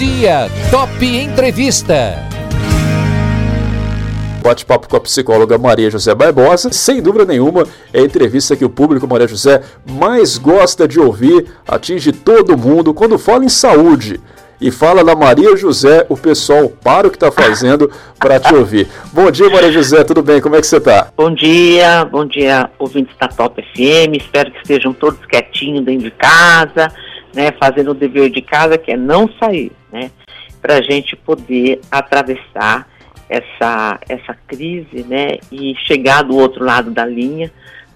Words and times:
dia, 0.00 0.48
Top 0.70 1.04
Entrevista. 1.04 2.26
Bate-papo 4.42 4.88
com 4.88 4.96
a 4.96 5.00
psicóloga 5.00 5.58
Maria 5.58 5.90
José 5.90 6.14
Barbosa. 6.14 6.72
Sem 6.72 7.02
dúvida 7.02 7.26
nenhuma, 7.26 7.66
é 7.92 8.00
a 8.00 8.02
entrevista 8.02 8.56
que 8.56 8.64
o 8.64 8.70
público 8.70 9.06
Maria 9.06 9.28
José 9.28 9.60
mais 9.86 10.38
gosta 10.38 10.88
de 10.88 10.98
ouvir, 10.98 11.48
atinge 11.68 12.12
todo 12.12 12.56
mundo 12.56 12.94
quando 12.94 13.18
fala 13.18 13.44
em 13.44 13.50
saúde 13.50 14.18
e 14.58 14.70
fala 14.70 15.04
na 15.04 15.14
Maria 15.14 15.54
José, 15.54 16.06
o 16.08 16.16
pessoal 16.16 16.70
para 16.82 17.06
o 17.06 17.10
que 17.10 17.16
está 17.16 17.30
fazendo 17.30 17.90
para 18.18 18.40
te 18.40 18.54
ouvir. 18.54 18.88
Bom 19.12 19.30
dia, 19.30 19.50
Maria 19.50 19.70
José, 19.70 20.02
tudo 20.02 20.22
bem? 20.22 20.40
Como 20.40 20.56
é 20.56 20.62
que 20.62 20.66
você 20.66 20.78
está? 20.78 21.08
Bom 21.14 21.34
dia, 21.34 22.06
bom 22.06 22.24
dia, 22.24 22.70
ouvintes 22.78 23.14
da 23.20 23.28
Top 23.28 23.62
FM. 23.62 24.16
Espero 24.16 24.50
que 24.50 24.60
estejam 24.60 24.94
todos 24.94 25.18
quietinhos 25.26 25.84
dentro 25.84 26.04
de 26.04 26.10
casa, 26.12 26.90
né, 27.34 27.52
fazendo 27.52 27.92
o 27.92 27.94
dever 27.94 28.30
de 28.30 28.42
casa, 28.42 28.78
que 28.78 28.92
é 28.92 28.96
não 28.96 29.28
sair, 29.38 29.72
né, 29.92 30.10
para 30.60 30.76
a 30.76 30.82
gente 30.82 31.16
poder 31.16 31.80
atravessar 31.90 32.88
essa, 33.28 33.98
essa 34.08 34.34
crise, 34.46 35.04
né, 35.08 35.38
e 35.50 35.74
chegar 35.86 36.22
do 36.22 36.36
outro 36.36 36.64
lado 36.64 36.90
da 36.90 37.06
linha 37.06 37.50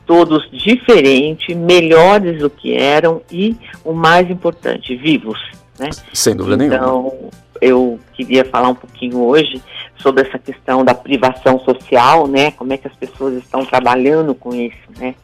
todos 0.07 0.49
diferentes, 0.51 1.57
melhores 1.57 2.39
do 2.39 2.51
que 2.51 2.77
eram 2.77 3.23
e, 3.31 3.57
o 3.85 3.93
mais 3.93 4.31
importante, 4.31 4.95
vivos. 4.95 5.41
Né? 5.79 5.91
Sem 6.13 6.37
dúvida 6.37 6.63
então, 6.65 6.79
nenhuma. 6.79 7.09
Então, 7.09 7.31
eu 7.61 7.99
queria 8.13 8.45
falar 8.45 8.69
um 8.69 8.75
pouquinho 8.75 9.23
hoje 9.23 9.63
sobre 9.97 10.23
essa 10.23 10.39
questão 10.39 10.85
da 10.85 10.95
privação 10.95 11.59
social, 11.61 12.27
né? 12.27 12.51
Como 12.51 12.73
é 12.73 12.77
que 12.77 12.87
as 12.87 12.95
pessoas 12.95 13.35
estão 13.37 13.65
trabalhando 13.65 14.35
com 14.35 14.55
isso, 14.55 14.77
né? 14.99 15.15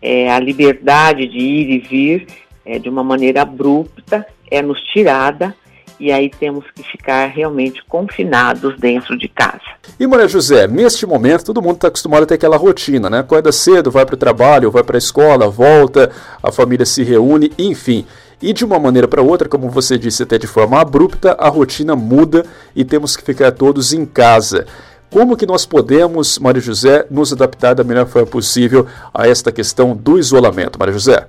É, 0.00 0.30
a 0.30 0.38
liberdade 0.38 1.26
de 1.26 1.38
ir 1.38 1.70
e 1.70 1.78
vir 1.78 2.26
é, 2.64 2.78
de 2.78 2.88
uma 2.88 3.04
maneira 3.04 3.42
abrupta 3.42 4.26
é 4.50 4.62
nos 4.62 4.80
tirada 4.80 5.54
e 5.98 6.10
aí 6.10 6.28
temos 6.28 6.64
que 6.74 6.82
ficar 6.82 7.26
realmente 7.26 7.82
confinados 7.88 8.78
dentro 8.78 9.16
de 9.16 9.28
casa. 9.28 9.60
E 9.98 10.06
Maria 10.06 10.26
José, 10.26 10.66
neste 10.66 11.06
momento 11.06 11.44
todo 11.44 11.62
mundo 11.62 11.76
está 11.76 11.88
acostumado 11.88 12.24
a 12.24 12.26
ter 12.26 12.34
aquela 12.34 12.56
rotina, 12.56 13.08
né? 13.08 13.20
Acorda 13.20 13.52
cedo, 13.52 13.90
vai 13.90 14.04
para 14.04 14.14
o 14.14 14.18
trabalho, 14.18 14.70
vai 14.70 14.82
para 14.82 14.96
a 14.96 14.98
escola, 14.98 15.48
volta, 15.48 16.10
a 16.42 16.50
família 16.50 16.84
se 16.84 17.02
reúne, 17.02 17.52
enfim. 17.58 18.04
E 18.42 18.52
de 18.52 18.64
uma 18.64 18.78
maneira 18.78 19.06
para 19.06 19.22
outra, 19.22 19.48
como 19.48 19.70
você 19.70 19.96
disse 19.96 20.22
até 20.22 20.36
de 20.36 20.46
forma 20.46 20.80
abrupta, 20.80 21.32
a 21.38 21.48
rotina 21.48 21.94
muda 21.94 22.44
e 22.74 22.84
temos 22.84 23.16
que 23.16 23.22
ficar 23.22 23.52
todos 23.52 23.92
em 23.92 24.04
casa. 24.04 24.66
Como 25.10 25.36
que 25.36 25.46
nós 25.46 25.64
podemos, 25.64 26.40
Maria 26.40 26.60
José, 26.60 27.06
nos 27.08 27.32
adaptar 27.32 27.74
da 27.74 27.84
melhor 27.84 28.06
forma 28.06 28.26
possível 28.26 28.86
a 29.14 29.28
esta 29.28 29.52
questão 29.52 29.94
do 29.96 30.18
isolamento, 30.18 30.78
Maria 30.78 30.92
José? 30.92 31.28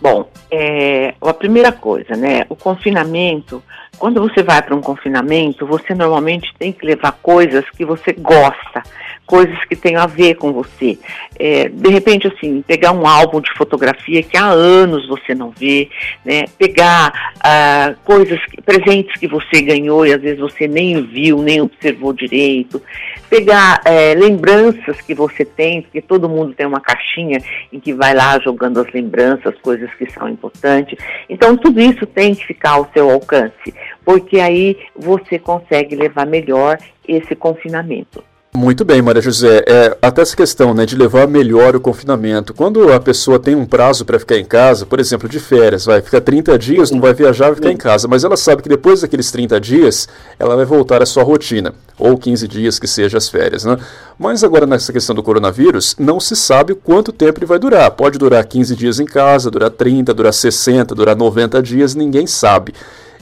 Bom, 0.00 0.30
é, 0.50 1.14
a 1.20 1.34
primeira 1.34 1.72
coisa, 1.72 2.14
né? 2.14 2.46
O 2.48 2.54
confinamento, 2.54 3.62
quando 3.98 4.20
você 4.20 4.42
vai 4.42 4.62
para 4.62 4.76
um 4.76 4.80
confinamento, 4.80 5.66
você 5.66 5.94
normalmente 5.94 6.54
tem 6.56 6.72
que 6.72 6.86
levar 6.86 7.12
coisas 7.20 7.68
que 7.70 7.84
você 7.84 8.12
gosta 8.12 8.82
coisas 9.28 9.62
que 9.66 9.76
tenham 9.76 10.02
a 10.02 10.06
ver 10.06 10.36
com 10.36 10.52
você. 10.52 10.98
É, 11.38 11.68
de 11.68 11.90
repente, 11.90 12.26
assim, 12.26 12.62
pegar 12.62 12.92
um 12.92 13.06
álbum 13.06 13.42
de 13.42 13.52
fotografia 13.52 14.22
que 14.22 14.38
há 14.38 14.46
anos 14.46 15.06
você 15.06 15.34
não 15.34 15.50
vê, 15.50 15.90
né? 16.24 16.46
Pegar 16.58 17.12
ah, 17.40 17.94
coisas, 18.04 18.40
presentes 18.64 19.14
que 19.20 19.28
você 19.28 19.60
ganhou 19.60 20.06
e 20.06 20.14
às 20.14 20.22
vezes 20.22 20.40
você 20.40 20.66
nem 20.66 21.02
viu, 21.02 21.42
nem 21.42 21.60
observou 21.60 22.14
direito. 22.14 22.82
Pegar 23.28 23.82
é, 23.84 24.14
lembranças 24.14 24.98
que 25.02 25.14
você 25.14 25.44
tem, 25.44 25.82
porque 25.82 26.00
todo 26.00 26.28
mundo 26.28 26.54
tem 26.54 26.66
uma 26.66 26.80
caixinha 26.80 27.42
em 27.70 27.78
que 27.78 27.92
vai 27.92 28.14
lá 28.14 28.38
jogando 28.40 28.80
as 28.80 28.90
lembranças, 28.92 29.54
coisas 29.60 29.87
que 29.94 30.10
são 30.10 30.28
importantes. 30.28 30.98
Então, 31.28 31.56
tudo 31.56 31.80
isso 31.80 32.06
tem 32.06 32.34
que 32.34 32.46
ficar 32.46 32.72
ao 32.72 32.90
seu 32.92 33.10
alcance, 33.10 33.74
porque 34.04 34.40
aí 34.40 34.76
você 34.96 35.38
consegue 35.38 35.94
levar 35.96 36.26
melhor 36.26 36.78
esse 37.06 37.34
confinamento. 37.34 38.22
Muito 38.54 38.82
bem, 38.82 39.02
Maria 39.02 39.20
José. 39.20 39.62
É, 39.66 39.96
até 40.00 40.22
essa 40.22 40.34
questão 40.34 40.72
né, 40.72 40.86
de 40.86 40.96
levar 40.96 41.28
melhor 41.28 41.76
o 41.76 41.80
confinamento. 41.80 42.54
Quando 42.54 42.90
a 42.92 42.98
pessoa 42.98 43.38
tem 43.38 43.54
um 43.54 43.66
prazo 43.66 44.06
para 44.06 44.18
ficar 44.18 44.38
em 44.38 44.44
casa, 44.44 44.86
por 44.86 44.98
exemplo, 44.98 45.28
de 45.28 45.38
férias, 45.38 45.84
vai 45.84 46.00
ficar 46.00 46.22
30 46.22 46.58
dias, 46.58 46.90
não 46.90 47.00
vai 47.00 47.12
viajar, 47.12 47.46
vai 47.46 47.56
ficar 47.56 47.70
em 47.70 47.76
casa, 47.76 48.08
mas 48.08 48.24
ela 48.24 48.36
sabe 48.36 48.62
que 48.62 48.68
depois 48.68 49.02
daqueles 49.02 49.30
30 49.30 49.60
dias, 49.60 50.08
ela 50.38 50.56
vai 50.56 50.64
voltar 50.64 51.02
à 51.02 51.06
sua 51.06 51.22
rotina, 51.22 51.74
ou 51.98 52.16
15 52.16 52.48
dias 52.48 52.78
que 52.78 52.88
seja 52.88 53.18
as 53.18 53.28
férias. 53.28 53.64
Né? 53.64 53.76
Mas 54.18 54.42
agora, 54.42 54.66
nessa 54.66 54.92
questão 54.92 55.14
do 55.14 55.22
coronavírus, 55.22 55.94
não 55.98 56.18
se 56.18 56.34
sabe 56.34 56.74
quanto 56.74 57.12
tempo 57.12 57.38
ele 57.38 57.46
vai 57.46 57.58
durar. 57.58 57.90
Pode 57.90 58.18
durar 58.18 58.44
15 58.44 58.74
dias 58.74 58.98
em 58.98 59.04
casa, 59.04 59.50
durar 59.50 59.70
30, 59.70 60.14
durar 60.14 60.32
60, 60.32 60.94
durar 60.94 61.14
90 61.14 61.62
dias, 61.62 61.94
ninguém 61.94 62.26
sabe. 62.26 62.72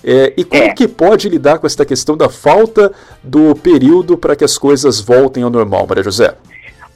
É, 0.08 0.32
e 0.36 0.44
como 0.44 0.62
é. 0.62 0.72
que 0.72 0.86
pode 0.86 1.28
lidar 1.28 1.58
com 1.58 1.66
essa 1.66 1.84
questão 1.84 2.16
da 2.16 2.28
falta 2.28 2.92
do 3.24 3.56
período 3.56 4.16
para 4.16 4.36
que 4.36 4.44
as 4.44 4.56
coisas 4.56 5.00
voltem 5.00 5.42
ao 5.42 5.50
normal, 5.50 5.84
Maria 5.84 6.04
José? 6.04 6.32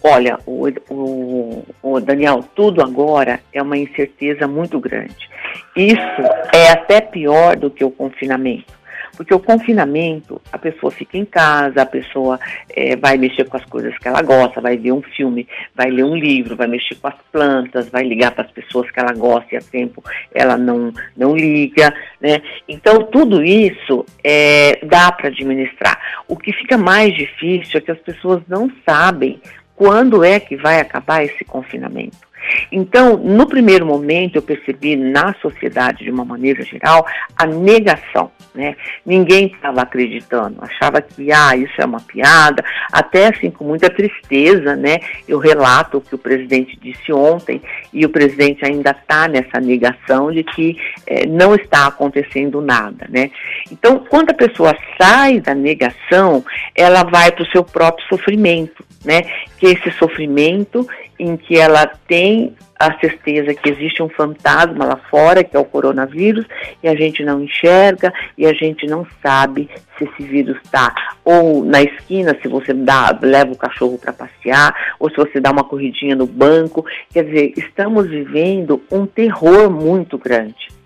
Olha, 0.00 0.38
o, 0.46 0.68
o, 0.88 1.64
o, 1.82 2.00
Daniel, 2.00 2.44
tudo 2.54 2.80
agora 2.80 3.40
é 3.52 3.60
uma 3.60 3.76
incerteza 3.76 4.46
muito 4.46 4.78
grande. 4.78 5.28
Isso 5.76 6.22
é 6.54 6.70
até 6.70 7.00
pior 7.00 7.56
do 7.56 7.68
que 7.68 7.84
o 7.84 7.90
confinamento. 7.90 8.79
Porque 9.20 9.34
o 9.34 9.38
confinamento, 9.38 10.40
a 10.50 10.56
pessoa 10.56 10.90
fica 10.90 11.18
em 11.18 11.26
casa, 11.26 11.82
a 11.82 11.84
pessoa 11.84 12.40
é, 12.70 12.96
vai 12.96 13.18
mexer 13.18 13.46
com 13.46 13.58
as 13.58 13.64
coisas 13.66 13.94
que 13.98 14.08
ela 14.08 14.22
gosta, 14.22 14.62
vai 14.62 14.78
ver 14.78 14.92
um 14.92 15.02
filme, 15.02 15.46
vai 15.74 15.90
ler 15.90 16.04
um 16.04 16.16
livro, 16.16 16.56
vai 16.56 16.66
mexer 16.66 16.94
com 16.94 17.08
as 17.08 17.16
plantas, 17.30 17.90
vai 17.90 18.02
ligar 18.02 18.30
para 18.30 18.46
as 18.46 18.50
pessoas 18.50 18.90
que 18.90 18.98
ela 18.98 19.12
gosta 19.12 19.54
e 19.54 19.58
há 19.58 19.60
tempo 19.60 20.02
ela 20.34 20.56
não, 20.56 20.90
não 21.14 21.36
liga, 21.36 21.92
né? 22.18 22.40
Então, 22.66 23.02
tudo 23.02 23.44
isso 23.44 24.06
é, 24.24 24.80
dá 24.86 25.12
para 25.12 25.28
administrar. 25.28 26.00
O 26.26 26.34
que 26.34 26.50
fica 26.54 26.78
mais 26.78 27.14
difícil 27.14 27.76
é 27.76 27.80
que 27.82 27.90
as 27.90 28.00
pessoas 28.00 28.40
não 28.48 28.72
sabem 28.88 29.38
quando 29.76 30.24
é 30.24 30.40
que 30.40 30.56
vai 30.56 30.80
acabar 30.80 31.22
esse 31.22 31.44
confinamento. 31.44 32.29
Então, 32.70 33.16
no 33.16 33.46
primeiro 33.46 33.86
momento, 33.86 34.36
eu 34.36 34.42
percebi 34.42 34.96
na 34.96 35.34
sociedade, 35.34 36.04
de 36.04 36.10
uma 36.10 36.24
maneira 36.24 36.62
geral, 36.62 37.06
a 37.36 37.46
negação. 37.46 38.30
Né? 38.54 38.74
Ninguém 39.06 39.46
estava 39.46 39.82
acreditando, 39.82 40.56
achava 40.60 41.00
que 41.00 41.30
ah, 41.32 41.56
isso 41.56 41.74
é 41.78 41.84
uma 41.84 42.00
piada, 42.00 42.64
até 42.92 43.28
assim 43.28 43.50
com 43.50 43.64
muita 43.64 43.88
tristeza, 43.88 44.74
né? 44.74 44.98
Eu 45.28 45.38
relato 45.38 45.98
o 45.98 46.00
que 46.00 46.16
o 46.16 46.18
presidente 46.18 46.76
disse 46.80 47.12
ontem, 47.12 47.62
e 47.92 48.04
o 48.04 48.08
presidente 48.08 48.64
ainda 48.64 48.90
está 48.90 49.28
nessa 49.28 49.60
negação 49.60 50.32
de 50.32 50.42
que 50.42 50.76
eh, 51.06 51.26
não 51.26 51.54
está 51.54 51.86
acontecendo 51.86 52.60
nada. 52.60 53.06
Né? 53.08 53.30
Então, 53.70 54.04
quando 54.08 54.30
a 54.30 54.34
pessoa 54.34 54.76
sai 55.00 55.40
da 55.40 55.54
negação, 55.54 56.44
ela 56.74 57.04
vai 57.04 57.30
para 57.30 57.44
o 57.44 57.50
seu 57.50 57.62
próprio 57.62 58.06
sofrimento, 58.08 58.84
né? 59.04 59.22
Que 59.58 59.66
esse 59.66 59.90
sofrimento 59.92 60.86
em 61.20 61.36
que 61.36 61.58
ela 61.58 61.86
tem 61.86 62.54
a 62.78 62.98
certeza 62.98 63.52
que 63.54 63.68
existe 63.68 64.02
um 64.02 64.08
fantasma 64.08 64.86
lá 64.86 64.96
fora, 65.10 65.44
que 65.44 65.54
é 65.54 65.60
o 65.60 65.64
coronavírus, 65.66 66.46
e 66.82 66.88
a 66.88 66.94
gente 66.94 67.22
não 67.22 67.42
enxerga 67.42 68.10
e 68.38 68.46
a 68.46 68.54
gente 68.54 68.86
não 68.86 69.06
sabe 69.22 69.68
se 69.98 70.04
esse 70.04 70.22
vírus 70.22 70.56
está 70.64 70.94
ou 71.22 71.62
na 71.62 71.82
esquina, 71.82 72.34
se 72.40 72.48
você 72.48 72.72
dá, 72.72 73.16
leva 73.20 73.52
o 73.52 73.58
cachorro 73.58 73.98
para 73.98 74.14
passear, 74.14 74.74
ou 74.98 75.10
se 75.10 75.16
você 75.16 75.38
dá 75.38 75.50
uma 75.50 75.62
corridinha 75.62 76.16
no 76.16 76.26
banco. 76.26 76.86
Quer 77.12 77.24
dizer, 77.24 77.52
estamos 77.58 78.08
vivendo 78.08 78.82
um 78.90 79.04
terror 79.04 79.70
muito 79.70 80.16
grande 80.16 80.79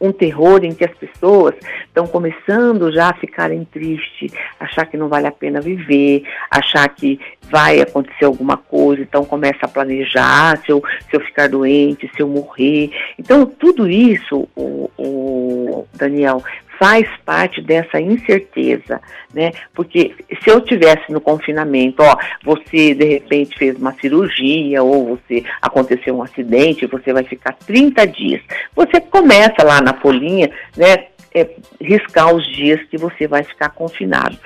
um 0.00 0.12
terror 0.12 0.64
em 0.64 0.72
que 0.72 0.84
as 0.84 0.94
pessoas 0.94 1.54
estão 1.86 2.06
começando 2.06 2.92
já 2.92 3.10
a 3.10 3.14
ficarem 3.14 3.64
tristes, 3.64 4.32
achar 4.58 4.86
que 4.86 4.96
não 4.96 5.08
vale 5.08 5.26
a 5.26 5.32
pena 5.32 5.60
viver, 5.60 6.22
achar 6.50 6.88
que 6.88 7.20
vai 7.50 7.80
acontecer 7.80 8.24
alguma 8.24 8.56
coisa, 8.56 9.02
então 9.02 9.24
começa 9.24 9.60
a 9.62 9.68
planejar 9.68 10.58
se 10.58 10.70
eu, 10.70 10.82
se 11.10 11.16
eu 11.16 11.20
ficar 11.20 11.48
doente, 11.48 12.10
se 12.14 12.22
eu 12.22 12.28
morrer. 12.28 12.90
Então, 13.18 13.46
tudo 13.46 13.88
isso, 13.88 14.48
o, 14.54 14.90
o 14.96 15.86
Daniel, 15.94 16.42
faz 16.78 17.06
parte 17.24 17.60
dessa 17.60 18.00
incerteza, 18.00 19.00
né? 19.34 19.52
Porque 19.74 20.14
se 20.42 20.50
eu 20.50 20.60
tivesse 20.60 21.10
no 21.10 21.20
confinamento, 21.20 22.02
ó, 22.02 22.16
você 22.44 22.94
de 22.94 23.04
repente 23.04 23.58
fez 23.58 23.76
uma 23.76 23.92
cirurgia 23.94 24.82
ou 24.82 25.16
você 25.16 25.44
aconteceu 25.60 26.16
um 26.16 26.22
acidente, 26.22 26.86
você 26.86 27.12
vai 27.12 27.24
ficar 27.24 27.52
30 27.66 28.06
dias. 28.06 28.40
Você 28.76 29.00
começa 29.00 29.64
lá 29.64 29.80
na 29.80 29.94
folhinha, 29.94 30.50
né? 30.76 31.06
É, 31.34 31.46
riscar 31.78 32.34
os 32.34 32.46
dias 32.56 32.82
que 32.84 32.96
você 32.96 33.28
vai 33.28 33.42
ficar 33.44 33.68
confinado. 33.68 34.38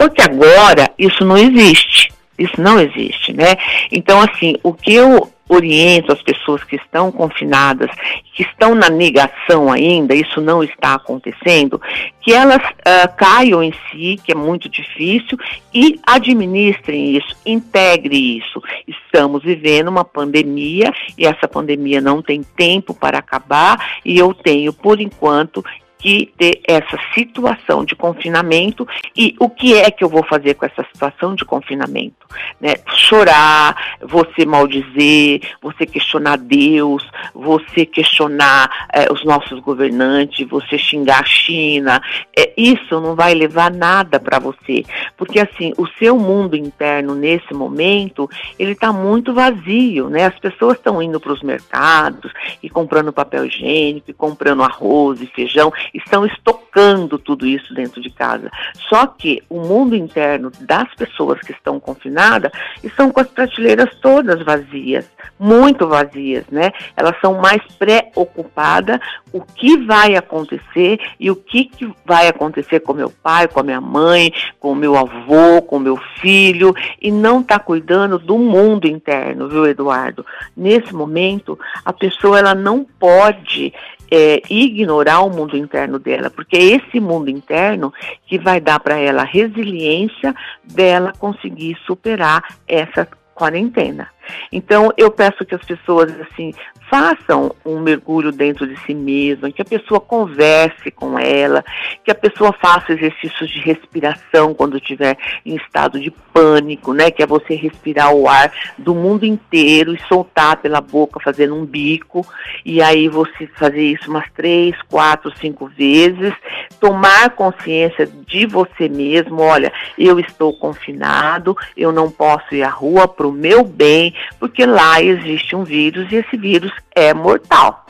Só 0.00 0.08
que 0.08 0.22
agora 0.22 0.88
isso 0.96 1.24
não 1.24 1.36
existe. 1.36 2.12
Isso 2.38 2.60
não 2.60 2.78
existe, 2.78 3.32
né? 3.32 3.56
Então, 3.90 4.20
assim, 4.20 4.54
o 4.62 4.72
que 4.72 4.94
eu 4.94 5.30
oriento 5.48 6.12
as 6.12 6.22
pessoas 6.22 6.62
que 6.62 6.76
estão 6.76 7.10
confinadas, 7.10 7.90
que 8.34 8.42
estão 8.42 8.74
na 8.74 8.90
negação 8.90 9.72
ainda, 9.72 10.14
isso 10.14 10.40
não 10.40 10.62
está 10.62 10.94
acontecendo, 10.94 11.80
que 12.20 12.32
elas 12.32 12.62
uh, 12.62 13.16
caiam 13.16 13.62
em 13.62 13.72
si, 13.90 14.20
que 14.22 14.32
é 14.32 14.34
muito 14.34 14.68
difícil, 14.68 15.38
e 15.72 15.98
administrem 16.06 17.16
isso, 17.16 17.34
integre 17.46 18.38
isso. 18.38 18.62
Estamos 18.86 19.42
vivendo 19.42 19.88
uma 19.88 20.04
pandemia 20.04 20.92
e 21.16 21.26
essa 21.26 21.48
pandemia 21.48 22.00
não 22.00 22.20
tem 22.20 22.42
tempo 22.42 22.92
para 22.92 23.18
acabar, 23.18 23.98
e 24.04 24.18
eu 24.18 24.34
tenho, 24.34 24.72
por 24.72 25.00
enquanto, 25.00 25.64
que 25.98 26.32
ter 26.38 26.60
essa 26.66 26.98
situação 27.14 27.84
de 27.84 27.96
confinamento 27.96 28.86
e 29.16 29.34
o 29.38 29.50
que 29.50 29.74
é 29.74 29.90
que 29.90 30.04
eu 30.04 30.08
vou 30.08 30.24
fazer 30.24 30.54
com 30.54 30.64
essa 30.64 30.86
situação 30.92 31.34
de 31.34 31.44
confinamento, 31.44 32.26
né? 32.60 32.74
Chorar, 32.94 33.96
você 34.00 34.46
maldizer, 34.46 35.40
você 35.60 35.84
questionar 35.86 36.38
Deus, 36.38 37.04
você 37.34 37.84
questionar 37.84 38.88
é, 38.92 39.12
os 39.12 39.24
nossos 39.24 39.58
governantes, 39.60 40.48
você 40.48 40.78
xingar 40.78 41.20
a 41.20 41.24
China, 41.24 42.00
é, 42.36 42.52
isso 42.56 43.00
não 43.00 43.14
vai 43.14 43.34
levar 43.34 43.70
nada 43.70 44.20
para 44.20 44.38
você, 44.38 44.84
porque 45.16 45.40
assim 45.40 45.72
o 45.76 45.86
seu 45.98 46.18
mundo 46.18 46.56
interno 46.56 47.14
nesse 47.14 47.52
momento 47.52 48.30
ele 48.58 48.72
está 48.72 48.92
muito 48.92 49.34
vazio, 49.34 50.08
né? 50.08 50.26
As 50.26 50.38
pessoas 50.38 50.76
estão 50.76 51.02
indo 51.02 51.18
para 51.18 51.32
os 51.32 51.42
mercados 51.42 52.32
e 52.62 52.70
comprando 52.70 53.12
papel 53.12 53.46
higiênico, 53.46 54.10
e 54.10 54.14
comprando 54.14 54.62
arroz 54.62 55.20
e 55.20 55.26
feijão 55.26 55.72
estão 55.94 56.26
estocando 56.26 57.18
tudo 57.18 57.46
isso 57.46 57.74
dentro 57.74 58.00
de 58.00 58.10
casa. 58.10 58.50
Só 58.88 59.06
que 59.06 59.42
o 59.48 59.60
mundo 59.60 59.94
interno 59.94 60.50
das 60.60 60.92
pessoas 60.94 61.40
que 61.40 61.52
estão 61.52 61.80
confinadas 61.80 62.50
estão 62.82 63.10
com 63.10 63.20
as 63.20 63.28
prateleiras 63.28 63.94
todas 64.00 64.44
vazias, 64.44 65.10
muito 65.38 65.86
vazias, 65.86 66.44
né? 66.50 66.72
Elas 66.96 67.18
são 67.20 67.34
mais 67.34 67.62
preocupadas 67.78 69.00
o 69.32 69.40
que 69.40 69.76
vai 69.78 70.16
acontecer 70.16 70.98
e 71.18 71.30
o 71.30 71.36
que, 71.36 71.64
que 71.64 71.92
vai 72.04 72.28
acontecer 72.28 72.80
com 72.80 72.92
meu 72.92 73.10
pai, 73.10 73.48
com 73.48 73.60
a 73.60 73.62
minha 73.62 73.80
mãe, 73.80 74.32
com 74.58 74.74
meu 74.74 74.96
avô, 74.96 75.62
com 75.62 75.78
meu 75.78 75.96
filho, 76.20 76.74
e 77.00 77.10
não 77.10 77.40
está 77.40 77.58
cuidando 77.58 78.18
do 78.18 78.38
mundo 78.38 78.86
interno, 78.86 79.48
viu, 79.48 79.66
Eduardo? 79.66 80.24
Nesse 80.56 80.94
momento, 80.94 81.58
a 81.84 81.92
pessoa 81.92 82.38
ela 82.38 82.54
não 82.54 82.84
pode 82.84 83.72
é, 84.10 84.42
ignorar 84.48 85.20
o 85.20 85.30
mundo 85.30 85.56
interno 85.56 85.98
dela, 85.98 86.30
porque 86.30 86.56
é 86.56 86.62
esse 86.62 87.00
mundo 87.00 87.30
interno 87.30 87.92
que 88.26 88.38
vai 88.38 88.60
dar 88.60 88.80
para 88.80 88.96
ela 88.98 89.22
a 89.22 89.26
resiliência 89.26 90.34
dela 90.64 91.12
conseguir 91.18 91.76
superar 91.86 92.42
essa 92.66 93.06
quarentena. 93.34 94.08
Então, 94.52 94.92
eu 94.96 95.10
peço 95.10 95.44
que 95.44 95.54
as 95.54 95.64
pessoas, 95.64 96.12
assim, 96.20 96.52
façam 96.88 97.54
um 97.64 97.80
mergulho 97.80 98.32
dentro 98.32 98.66
de 98.66 98.76
si 98.84 98.94
mesma, 98.94 99.50
que 99.50 99.62
a 99.62 99.64
pessoa 99.64 100.00
converse 100.00 100.90
com 100.90 101.18
ela, 101.18 101.64
que 102.04 102.10
a 102.10 102.14
pessoa 102.14 102.52
faça 102.52 102.92
exercícios 102.92 103.50
de 103.50 103.60
respiração 103.60 104.54
quando 104.54 104.78
estiver 104.78 105.16
em 105.44 105.56
estado 105.56 106.00
de 106.00 106.10
pânico, 106.10 106.92
né? 106.92 107.10
Que 107.10 107.22
é 107.22 107.26
você 107.26 107.54
respirar 107.54 108.14
o 108.14 108.28
ar 108.28 108.52
do 108.76 108.94
mundo 108.94 109.24
inteiro 109.24 109.94
e 109.94 110.02
soltar 110.08 110.56
pela 110.56 110.80
boca, 110.80 111.20
fazendo 111.20 111.54
um 111.54 111.64
bico, 111.64 112.26
e 112.64 112.80
aí 112.80 113.08
você 113.08 113.46
fazer 113.46 113.82
isso 113.82 114.10
umas 114.10 114.28
três, 114.32 114.74
quatro, 114.88 115.32
cinco 115.36 115.66
vezes, 115.66 116.32
tomar 116.80 117.30
consciência 117.30 118.06
de 118.06 118.46
você 118.46 118.88
mesmo, 118.88 119.40
olha, 119.40 119.72
eu 119.98 120.18
estou 120.18 120.52
confinado, 120.54 121.56
eu 121.76 121.92
não 121.92 122.10
posso 122.10 122.54
ir 122.54 122.62
à 122.62 122.68
rua 122.68 123.06
para 123.06 123.26
o 123.26 123.32
meu 123.32 123.64
bem, 123.64 124.14
porque 124.38 124.64
lá 124.64 125.02
existe 125.02 125.54
um 125.54 125.64
vírus 125.64 126.10
e 126.10 126.16
esse 126.16 126.36
vírus 126.36 126.72
é 126.94 127.12
mortal. 127.12 127.86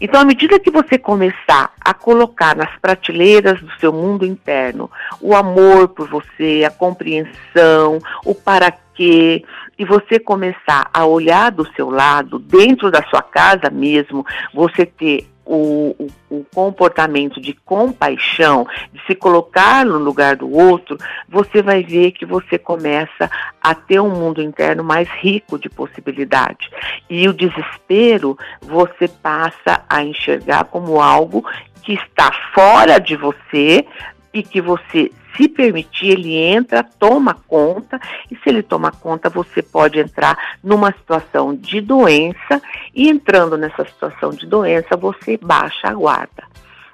Então, 0.00 0.18
à 0.18 0.24
medida 0.24 0.58
que 0.58 0.70
você 0.70 0.96
começar 0.96 1.72
a 1.78 1.92
colocar 1.92 2.56
nas 2.56 2.74
prateleiras 2.80 3.60
do 3.60 3.70
seu 3.78 3.92
mundo 3.92 4.24
interno 4.24 4.90
o 5.20 5.34
amor 5.34 5.88
por 5.88 6.08
você, 6.08 6.64
a 6.66 6.70
compreensão, 6.70 7.98
o 8.24 8.34
para 8.34 8.72
quê, 8.94 9.44
e 9.78 9.84
você 9.84 10.18
começar 10.18 10.88
a 10.92 11.04
olhar 11.04 11.50
do 11.50 11.66
seu 11.74 11.90
lado, 11.90 12.38
dentro 12.38 12.90
da 12.90 13.02
sua 13.08 13.22
casa 13.22 13.68
mesmo, 13.70 14.24
você 14.54 14.86
ter 14.86 15.26
o, 15.52 15.96
o, 15.98 16.36
o, 16.36 16.46
comportamento 16.54 17.40
de 17.40 17.52
compaixão, 17.52 18.64
de 18.92 19.04
se 19.04 19.16
colocar 19.16 19.84
no 19.84 19.98
lugar 19.98 20.36
do 20.36 20.48
outro, 20.48 20.96
você 21.28 21.60
vai 21.60 21.82
ver 21.82 22.12
que 22.12 22.24
você 22.24 22.56
começa 22.56 23.28
a 23.60 23.74
ter 23.74 24.00
um 24.00 24.10
mundo 24.10 24.40
interno 24.40 24.84
mais 24.84 25.08
rico 25.08 25.58
de 25.58 25.68
possibilidades. 25.68 26.68
E 27.08 27.28
o 27.28 27.32
desespero 27.32 28.38
você 28.62 29.08
passa 29.08 29.84
a 29.88 30.04
enxergar 30.04 30.64
como 30.66 31.00
algo 31.00 31.44
que 31.82 31.94
está 31.94 32.30
fora 32.54 33.00
de 33.00 33.16
você, 33.16 33.84
e 34.32 34.42
que 34.42 34.60
você, 34.60 35.10
se 35.36 35.48
permitir, 35.48 36.10
ele 36.10 36.36
entra, 36.36 36.82
toma 36.82 37.34
conta, 37.34 38.00
e 38.30 38.36
se 38.36 38.48
ele 38.48 38.62
toma 38.62 38.90
conta, 38.90 39.28
você 39.28 39.62
pode 39.62 39.98
entrar 39.98 40.36
numa 40.62 40.92
situação 40.92 41.54
de 41.54 41.80
doença, 41.80 42.60
e 42.94 43.08
entrando 43.08 43.56
nessa 43.56 43.84
situação 43.84 44.30
de 44.30 44.46
doença, 44.46 44.96
você 44.96 45.36
baixa 45.36 45.88
a 45.88 45.94
guarda 45.94 46.50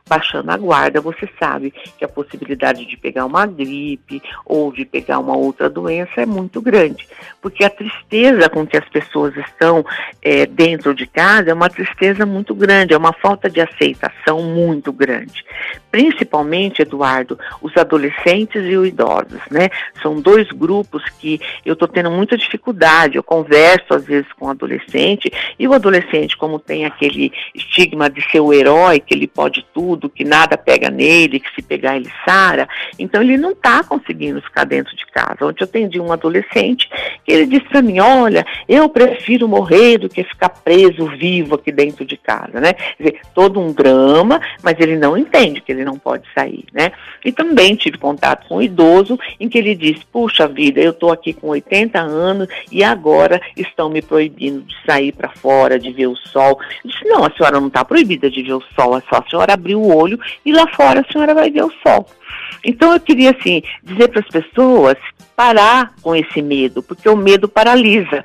baixando 0.08 0.50
a 0.52 0.56
guarda, 0.56 1.00
você 1.00 1.28
sabe 1.38 1.74
que 1.98 2.04
a 2.04 2.08
possibilidade 2.08 2.86
de 2.86 2.96
pegar 2.96 3.24
uma 3.24 3.44
gripe 3.44 4.22
ou 4.44 4.72
de 4.72 4.84
pegar 4.84 5.18
uma 5.18 5.36
outra 5.36 5.68
doença 5.68 6.20
é 6.20 6.26
muito 6.26 6.60
grande. 6.60 7.08
Porque 7.42 7.64
a 7.64 7.70
tristeza 7.70 8.48
com 8.48 8.66
que 8.66 8.76
as 8.76 8.88
pessoas 8.88 9.36
estão 9.36 9.84
é, 10.22 10.46
dentro 10.46 10.94
de 10.94 11.06
casa 11.06 11.50
é 11.50 11.54
uma 11.54 11.68
tristeza 11.68 12.24
muito 12.24 12.54
grande, 12.54 12.94
é 12.94 12.96
uma 12.96 13.12
falta 13.12 13.50
de 13.50 13.60
aceitação 13.60 14.42
muito 14.42 14.92
grande. 14.92 15.44
Principalmente, 15.90 16.82
Eduardo, 16.82 17.38
os 17.60 17.76
adolescentes 17.76 18.62
e 18.64 18.76
os 18.76 18.86
idosos, 18.86 19.40
né? 19.50 19.70
São 20.02 20.20
dois 20.20 20.48
grupos 20.50 21.02
que 21.18 21.40
eu 21.64 21.72
estou 21.72 21.88
tendo 21.88 22.10
muita 22.10 22.36
dificuldade. 22.36 23.16
Eu 23.16 23.22
converso 23.22 23.94
às 23.94 24.04
vezes 24.04 24.30
com 24.34 24.46
o 24.46 24.50
adolescente 24.50 25.32
e 25.58 25.66
o 25.66 25.72
adolescente, 25.72 26.36
como 26.36 26.58
tem 26.58 26.84
aquele 26.84 27.32
estigma 27.54 28.08
de 28.08 28.22
ser 28.30 28.40
o 28.40 28.52
herói, 28.52 29.00
que 29.00 29.14
ele 29.14 29.26
pode 29.26 29.66
tudo, 29.72 29.95
tudo, 29.96 30.10
que 30.10 30.25
nada 30.25 30.56
pega 30.56 30.90
nele, 30.90 31.40
que 31.40 31.52
se 31.54 31.62
pegar 31.62 31.96
ele 31.96 32.10
sara. 32.25 32.69
Então 32.98 33.22
ele 33.22 33.37
não 33.37 33.52
está 33.52 33.82
conseguindo 33.82 34.40
ficar 34.43 34.64
dentro 34.64 34.94
de 34.94 35.06
casa. 35.06 35.44
Ontem 35.44 35.62
eu 35.62 35.64
atendi 35.64 36.00
um 36.00 36.12
adolescente 36.12 36.88
que 37.25 37.32
ele 37.32 37.46
disse 37.46 37.64
para 37.69 37.82
mim, 37.82 37.98
olha, 37.98 38.44
eu 38.69 38.88
prefiro 38.88 39.48
morrer 39.48 39.98
do 39.98 40.08
que 40.08 40.22
ficar 40.22 40.50
preso 40.50 41.06
vivo 41.16 41.54
aqui 41.54 41.72
dentro 41.72 42.04
de 42.04 42.16
casa, 42.16 42.60
né? 42.60 42.75
Quer 42.75 42.96
dizer, 42.98 43.20
todo 43.34 43.58
um 43.58 43.72
drama, 43.72 44.40
mas 44.62 44.78
ele 44.78 44.96
não 44.96 45.16
entende 45.16 45.60
que 45.60 45.72
ele 45.72 45.84
não 45.84 45.99
pode 45.99 46.25
sair, 46.34 46.64
né? 46.72 46.92
E 47.25 47.32
também 47.32 47.75
tive 47.75 47.99
contato 47.99 48.46
com 48.49 48.56
um 48.56 48.62
idoso 48.62 49.19
em 49.40 49.49
que 49.49 49.58
ele 49.58 49.75
disse, 49.75 50.04
puxa 50.12 50.46
vida, 50.46 50.81
eu 50.81 50.90
estou 50.90 51.10
aqui 51.10 51.32
com 51.32 51.49
80 51.49 51.99
anos 51.99 52.49
e 52.70 52.84
agora 52.84 53.40
estão 53.56 53.88
me 53.88 54.02
proibindo 54.02 54.62
de 54.62 54.75
sair 54.84 55.12
para 55.12 55.31
fora, 55.31 55.78
de 55.78 55.90
ver 55.90 56.06
o 56.06 56.16
sol. 56.16 56.58
Eu 56.84 56.90
disse, 56.90 57.04
não, 57.04 57.25
a 57.25 57.31
senhora 57.31 57.60
não 57.60 57.69
está 57.69 57.84
proibida 57.84 58.31
de 58.31 58.42
ver 58.42 58.52
o 58.52 58.62
sol, 58.75 58.96
é 58.96 59.02
a 59.10 59.22
senhora 59.28 59.54
abrir 59.54 59.75
o 59.75 59.85
o 59.86 59.96
olho 59.96 60.18
e 60.44 60.52
lá 60.52 60.66
fora 60.68 61.00
a 61.00 61.12
senhora 61.12 61.34
vai 61.34 61.50
ver 61.50 61.64
o 61.64 61.72
sol. 61.82 62.08
Então 62.64 62.92
eu 62.92 63.00
queria 63.00 63.30
assim 63.30 63.62
dizer 63.82 64.08
para 64.08 64.20
as 64.20 64.28
pessoas 64.28 64.96
parar 65.34 65.94
com 66.02 66.14
esse 66.14 66.42
medo, 66.42 66.82
porque 66.82 67.08
o 67.08 67.16
medo 67.16 67.49
paralisa. 67.49 68.25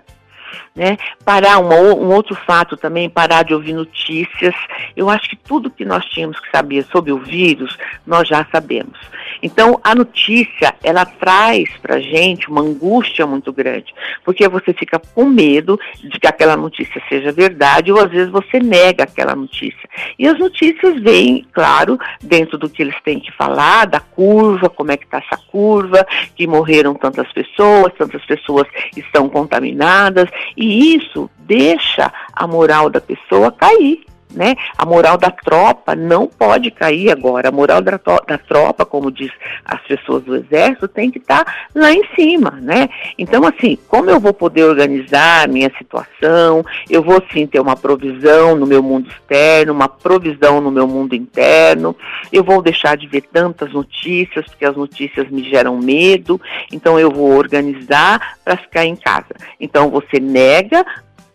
Né? 0.75 0.97
Parar 1.23 1.59
uma, 1.59 1.75
um 1.75 2.11
outro 2.13 2.35
fato 2.35 2.77
também, 2.77 3.09
parar 3.09 3.43
de 3.43 3.53
ouvir 3.53 3.73
notícias. 3.73 4.55
Eu 4.95 5.09
acho 5.09 5.29
que 5.29 5.35
tudo 5.35 5.69
que 5.69 5.85
nós 5.85 6.05
tínhamos 6.05 6.39
que 6.39 6.49
saber 6.51 6.85
sobre 6.91 7.11
o 7.11 7.19
vírus, 7.19 7.77
nós 8.05 8.27
já 8.27 8.45
sabemos. 8.51 8.97
Então, 9.41 9.79
a 9.83 9.95
notícia, 9.95 10.73
ela 10.83 11.05
traz 11.05 11.69
para 11.81 11.99
gente 11.99 12.49
uma 12.49 12.61
angústia 12.61 13.25
muito 13.25 13.51
grande, 13.51 13.93
porque 14.23 14.47
você 14.47 14.73
fica 14.73 14.99
com 14.99 15.25
medo 15.25 15.79
de 16.03 16.19
que 16.19 16.27
aquela 16.27 16.55
notícia 16.55 17.01
seja 17.09 17.31
verdade 17.31 17.91
ou 17.91 17.99
às 17.99 18.11
vezes 18.11 18.29
você 18.29 18.59
nega 18.59 19.03
aquela 19.03 19.35
notícia. 19.35 19.89
E 20.17 20.27
as 20.27 20.37
notícias 20.37 21.01
vêm, 21.01 21.45
claro, 21.51 21.97
dentro 22.21 22.57
do 22.57 22.69
que 22.69 22.81
eles 22.81 22.95
têm 23.03 23.19
que 23.19 23.31
falar, 23.31 23.85
da 23.85 23.99
curva, 23.99 24.69
como 24.69 24.91
é 24.91 24.97
que 24.97 25.05
está 25.05 25.17
essa 25.17 25.37
curva, 25.47 26.05
que 26.35 26.45
morreram 26.47 26.93
tantas 26.93 27.31
pessoas, 27.31 27.93
tantas 27.97 28.23
pessoas 28.25 28.67
estão 28.95 29.27
contaminadas, 29.29 30.29
e 30.55 30.95
isso 30.95 31.29
deixa 31.39 32.11
a 32.33 32.47
moral 32.47 32.89
da 32.89 33.01
pessoa 33.01 33.51
cair 33.51 34.03
né? 34.33 34.55
A 34.77 34.85
moral 34.85 35.17
da 35.17 35.29
tropa 35.29 35.95
não 35.95 36.27
pode 36.27 36.71
cair 36.71 37.11
agora. 37.11 37.49
A 37.49 37.51
moral 37.51 37.81
da, 37.81 37.99
da 38.27 38.37
tropa, 38.37 38.85
como 38.85 39.11
diz 39.11 39.31
as 39.65 39.81
pessoas 39.81 40.23
do 40.23 40.35
exército, 40.35 40.87
tem 40.87 41.11
que 41.11 41.19
estar 41.19 41.45
tá 41.45 41.53
lá 41.75 41.91
em 41.91 42.03
cima, 42.15 42.51
né? 42.61 42.89
Então, 43.17 43.45
assim, 43.45 43.77
como 43.87 44.09
eu 44.09 44.19
vou 44.19 44.33
poder 44.33 44.63
organizar 44.63 45.47
minha 45.47 45.71
situação? 45.77 46.65
Eu 46.89 47.03
vou 47.03 47.21
sim 47.31 47.45
ter 47.45 47.59
uma 47.59 47.75
provisão 47.75 48.55
no 48.55 48.65
meu 48.65 48.81
mundo 48.81 49.09
externo, 49.09 49.73
uma 49.73 49.87
provisão 49.87 50.61
no 50.61 50.71
meu 50.71 50.87
mundo 50.87 51.13
interno. 51.13 51.95
Eu 52.31 52.43
vou 52.43 52.61
deixar 52.61 52.97
de 52.97 53.07
ver 53.07 53.21
tantas 53.21 53.71
notícias, 53.71 54.45
porque 54.45 54.65
as 54.65 54.75
notícias 54.75 55.29
me 55.29 55.43
geram 55.43 55.77
medo. 55.77 56.39
Então, 56.71 56.99
eu 56.99 57.11
vou 57.11 57.35
organizar 57.35 58.37
para 58.43 58.57
ficar 58.57 58.85
em 58.85 58.95
casa. 58.95 59.35
Então, 59.59 59.89
você 59.89 60.19
nega 60.19 60.85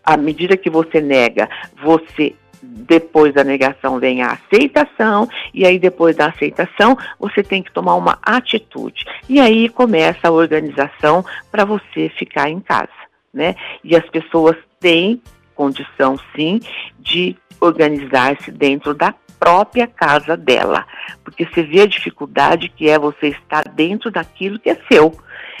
à 0.07 0.15
medida 0.15 0.55
que 0.55 0.69
você 0.69 1.01
nega, 1.01 1.49
você 1.83 2.33
depois 2.61 3.33
da 3.33 3.43
negação 3.43 3.99
vem 3.99 4.21
a 4.21 4.31
aceitação, 4.33 5.27
e 5.53 5.65
aí 5.65 5.77
depois 5.77 6.15
da 6.15 6.27
aceitação 6.27 6.97
você 7.19 7.43
tem 7.43 7.61
que 7.61 7.71
tomar 7.71 7.95
uma 7.95 8.17
atitude. 8.21 9.05
E 9.27 9.39
aí 9.39 9.69
começa 9.69 10.27
a 10.27 10.31
organização 10.31 11.23
para 11.51 11.65
você 11.65 12.09
ficar 12.17 12.49
em 12.49 12.59
casa, 12.59 12.89
né? 13.33 13.55
E 13.83 13.95
as 13.95 14.07
pessoas 14.09 14.55
têm 14.79 15.21
condição 15.55 16.17
sim 16.35 16.59
de 16.99 17.35
organizar-se 17.59 18.51
dentro 18.51 18.93
da 18.93 19.13
própria 19.39 19.87
casa 19.87 20.35
dela, 20.35 20.85
porque 21.23 21.45
você 21.45 21.63
vê 21.63 21.81
a 21.81 21.87
dificuldade 21.87 22.69
que 22.69 22.89
é 22.89 22.97
você 22.97 23.29
estar 23.29 23.63
dentro 23.69 24.09
daquilo 24.09 24.59
que 24.59 24.69
é 24.69 24.77
seu 24.91 25.13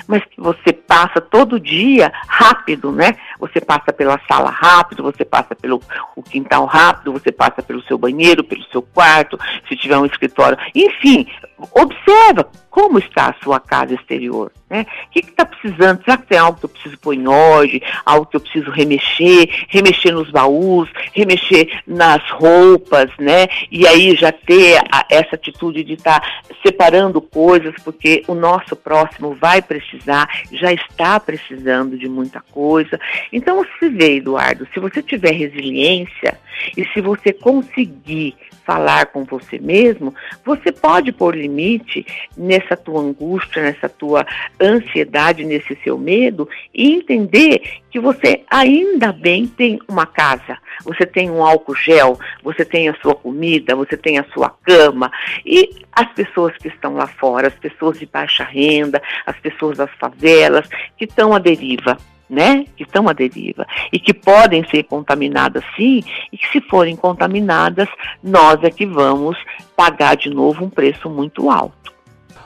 mas 0.07 0.23
que 0.25 0.39
você 0.39 0.73
passa 0.73 1.19
todo 1.19 1.59
dia 1.59 2.11
rápido, 2.27 2.91
né? 2.91 3.15
Você 3.39 3.61
passa 3.61 3.93
pela 3.93 4.19
sala 4.27 4.49
rápido, 4.49 5.03
você 5.03 5.23
passa 5.23 5.55
pelo 5.55 5.81
o 6.15 6.23
quintal 6.23 6.65
rápido, 6.65 7.13
você 7.13 7.31
passa 7.31 7.61
pelo 7.61 7.81
seu 7.83 7.97
banheiro, 7.97 8.43
pelo 8.43 8.63
seu 8.71 8.81
quarto, 8.81 9.39
se 9.67 9.75
tiver 9.75 9.97
um 9.97 10.05
escritório. 10.05 10.57
Enfim, 10.73 11.27
observa 11.73 12.49
como 12.69 12.99
está 12.99 13.29
a 13.29 13.43
sua 13.43 13.59
casa 13.59 13.95
exterior. 13.95 14.51
Né? 14.69 14.85
O 15.07 15.11
que 15.11 15.19
está 15.19 15.45
precisando? 15.45 16.03
Será 16.03 16.17
que 16.17 16.27
tem 16.27 16.37
algo 16.37 16.59
que 16.59 16.65
eu 16.65 16.69
preciso 16.69 16.97
pôr 16.99 17.13
em 17.13 17.27
ordem? 17.27 17.81
Algo 18.05 18.25
que 18.25 18.35
eu 18.35 18.39
preciso 18.39 18.69
remexer? 18.69 19.65
Remexer 19.69 20.13
nos 20.13 20.29
baús, 20.29 20.89
remexer 21.13 21.81
nas 21.87 22.21
roupas, 22.31 23.09
né? 23.17 23.47
E 23.71 23.87
aí 23.87 24.13
já 24.15 24.31
ter 24.31 24.77
a, 24.91 25.05
essa 25.09 25.35
atitude 25.35 25.83
de 25.83 25.93
estar 25.93 26.19
tá 26.19 26.27
separando 26.61 27.21
coisas, 27.21 27.73
porque 27.83 28.23
o 28.27 28.35
nosso 28.35 28.75
próximo 28.75 29.33
vai 29.33 29.61
precisar, 29.61 30.27
já 30.51 30.71
está 30.71 31.19
precisando 31.19 31.97
de 31.97 32.07
muita 32.09 32.41
coisa. 32.51 32.99
Então, 33.31 33.65
se 33.77 33.89
vê, 33.89 34.17
Eduardo, 34.17 34.67
se 34.73 34.79
você 34.79 35.01
tiver 35.01 35.31
resiliência 35.31 36.39
e 36.75 36.85
se 36.93 37.01
você 37.01 37.31
conseguir 37.33 38.35
falar 38.67 39.05
com 39.05 39.23
você 39.23 39.57
mesmo, 39.57 40.13
você 40.43 40.73
pode 40.73 41.13
pôr 41.13 41.37
limite 41.37 42.05
nessa 42.35 42.75
tua 42.75 42.99
angústia, 42.99 43.63
nessa 43.63 43.87
tua 43.87 44.25
ansiedade, 44.61 45.45
nesse 45.45 45.73
seu 45.85 45.97
medo 45.97 46.49
e 46.73 46.95
entender 46.95 47.61
que 47.89 47.97
você 47.97 48.43
ainda 48.51 49.13
bem 49.13 49.47
tem 49.47 49.79
uma 49.87 50.05
casa, 50.05 50.57
você 50.83 51.05
tem 51.05 51.31
um 51.31 51.41
álcool 51.41 51.75
gel, 51.75 52.19
você 52.43 52.65
tem 52.65 52.89
a 52.89 52.95
sua 52.95 53.15
comida, 53.15 53.73
você 53.73 53.95
tem 53.95 54.19
a 54.19 54.25
sua 54.33 54.49
cama. 54.49 55.09
E 55.45 55.69
as 55.93 56.11
pessoas 56.11 56.53
que 56.57 56.67
estão 56.67 56.95
lá 56.95 57.07
fora, 57.07 57.47
as 57.47 57.55
pessoas 57.55 57.97
de 57.97 58.05
baixa 58.05 58.43
renda, 58.43 59.01
as 59.25 59.39
pessoas 59.39 59.77
das 59.77 59.91
favelas 59.91 60.67
que 60.97 61.05
estão 61.05 61.33
à 61.33 61.39
deriva 61.39 61.97
né, 62.29 62.65
que 62.75 62.83
estão 62.83 63.07
à 63.07 63.13
deriva 63.13 63.65
e 63.91 63.99
que 63.99 64.13
podem 64.13 64.67
ser 64.69 64.83
contaminadas 64.83 65.63
sim, 65.75 66.03
e 66.31 66.37
que 66.37 66.47
se 66.49 66.61
forem 66.61 66.95
contaminadas, 66.95 67.87
nós 68.21 68.61
é 68.63 68.69
que 68.69 68.85
vamos 68.85 69.37
pagar 69.75 70.15
de 70.15 70.29
novo 70.29 70.65
um 70.65 70.69
preço 70.69 71.09
muito 71.09 71.49
alto. 71.49 71.93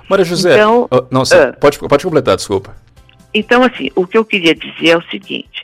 Maria 0.10 0.26
José, 0.26 0.54
então, 0.54 0.84
uh, 0.92 1.08
não, 1.10 1.24
uh, 1.24 1.60
pode, 1.60 1.80
pode 1.80 2.04
completar, 2.04 2.36
desculpa. 2.36 2.76
Então, 3.34 3.64
assim, 3.64 3.90
o 3.96 4.06
que 4.06 4.18
eu 4.18 4.26
queria 4.26 4.54
dizer 4.54 4.90
é 4.90 4.98
o 4.98 5.04
seguinte, 5.04 5.64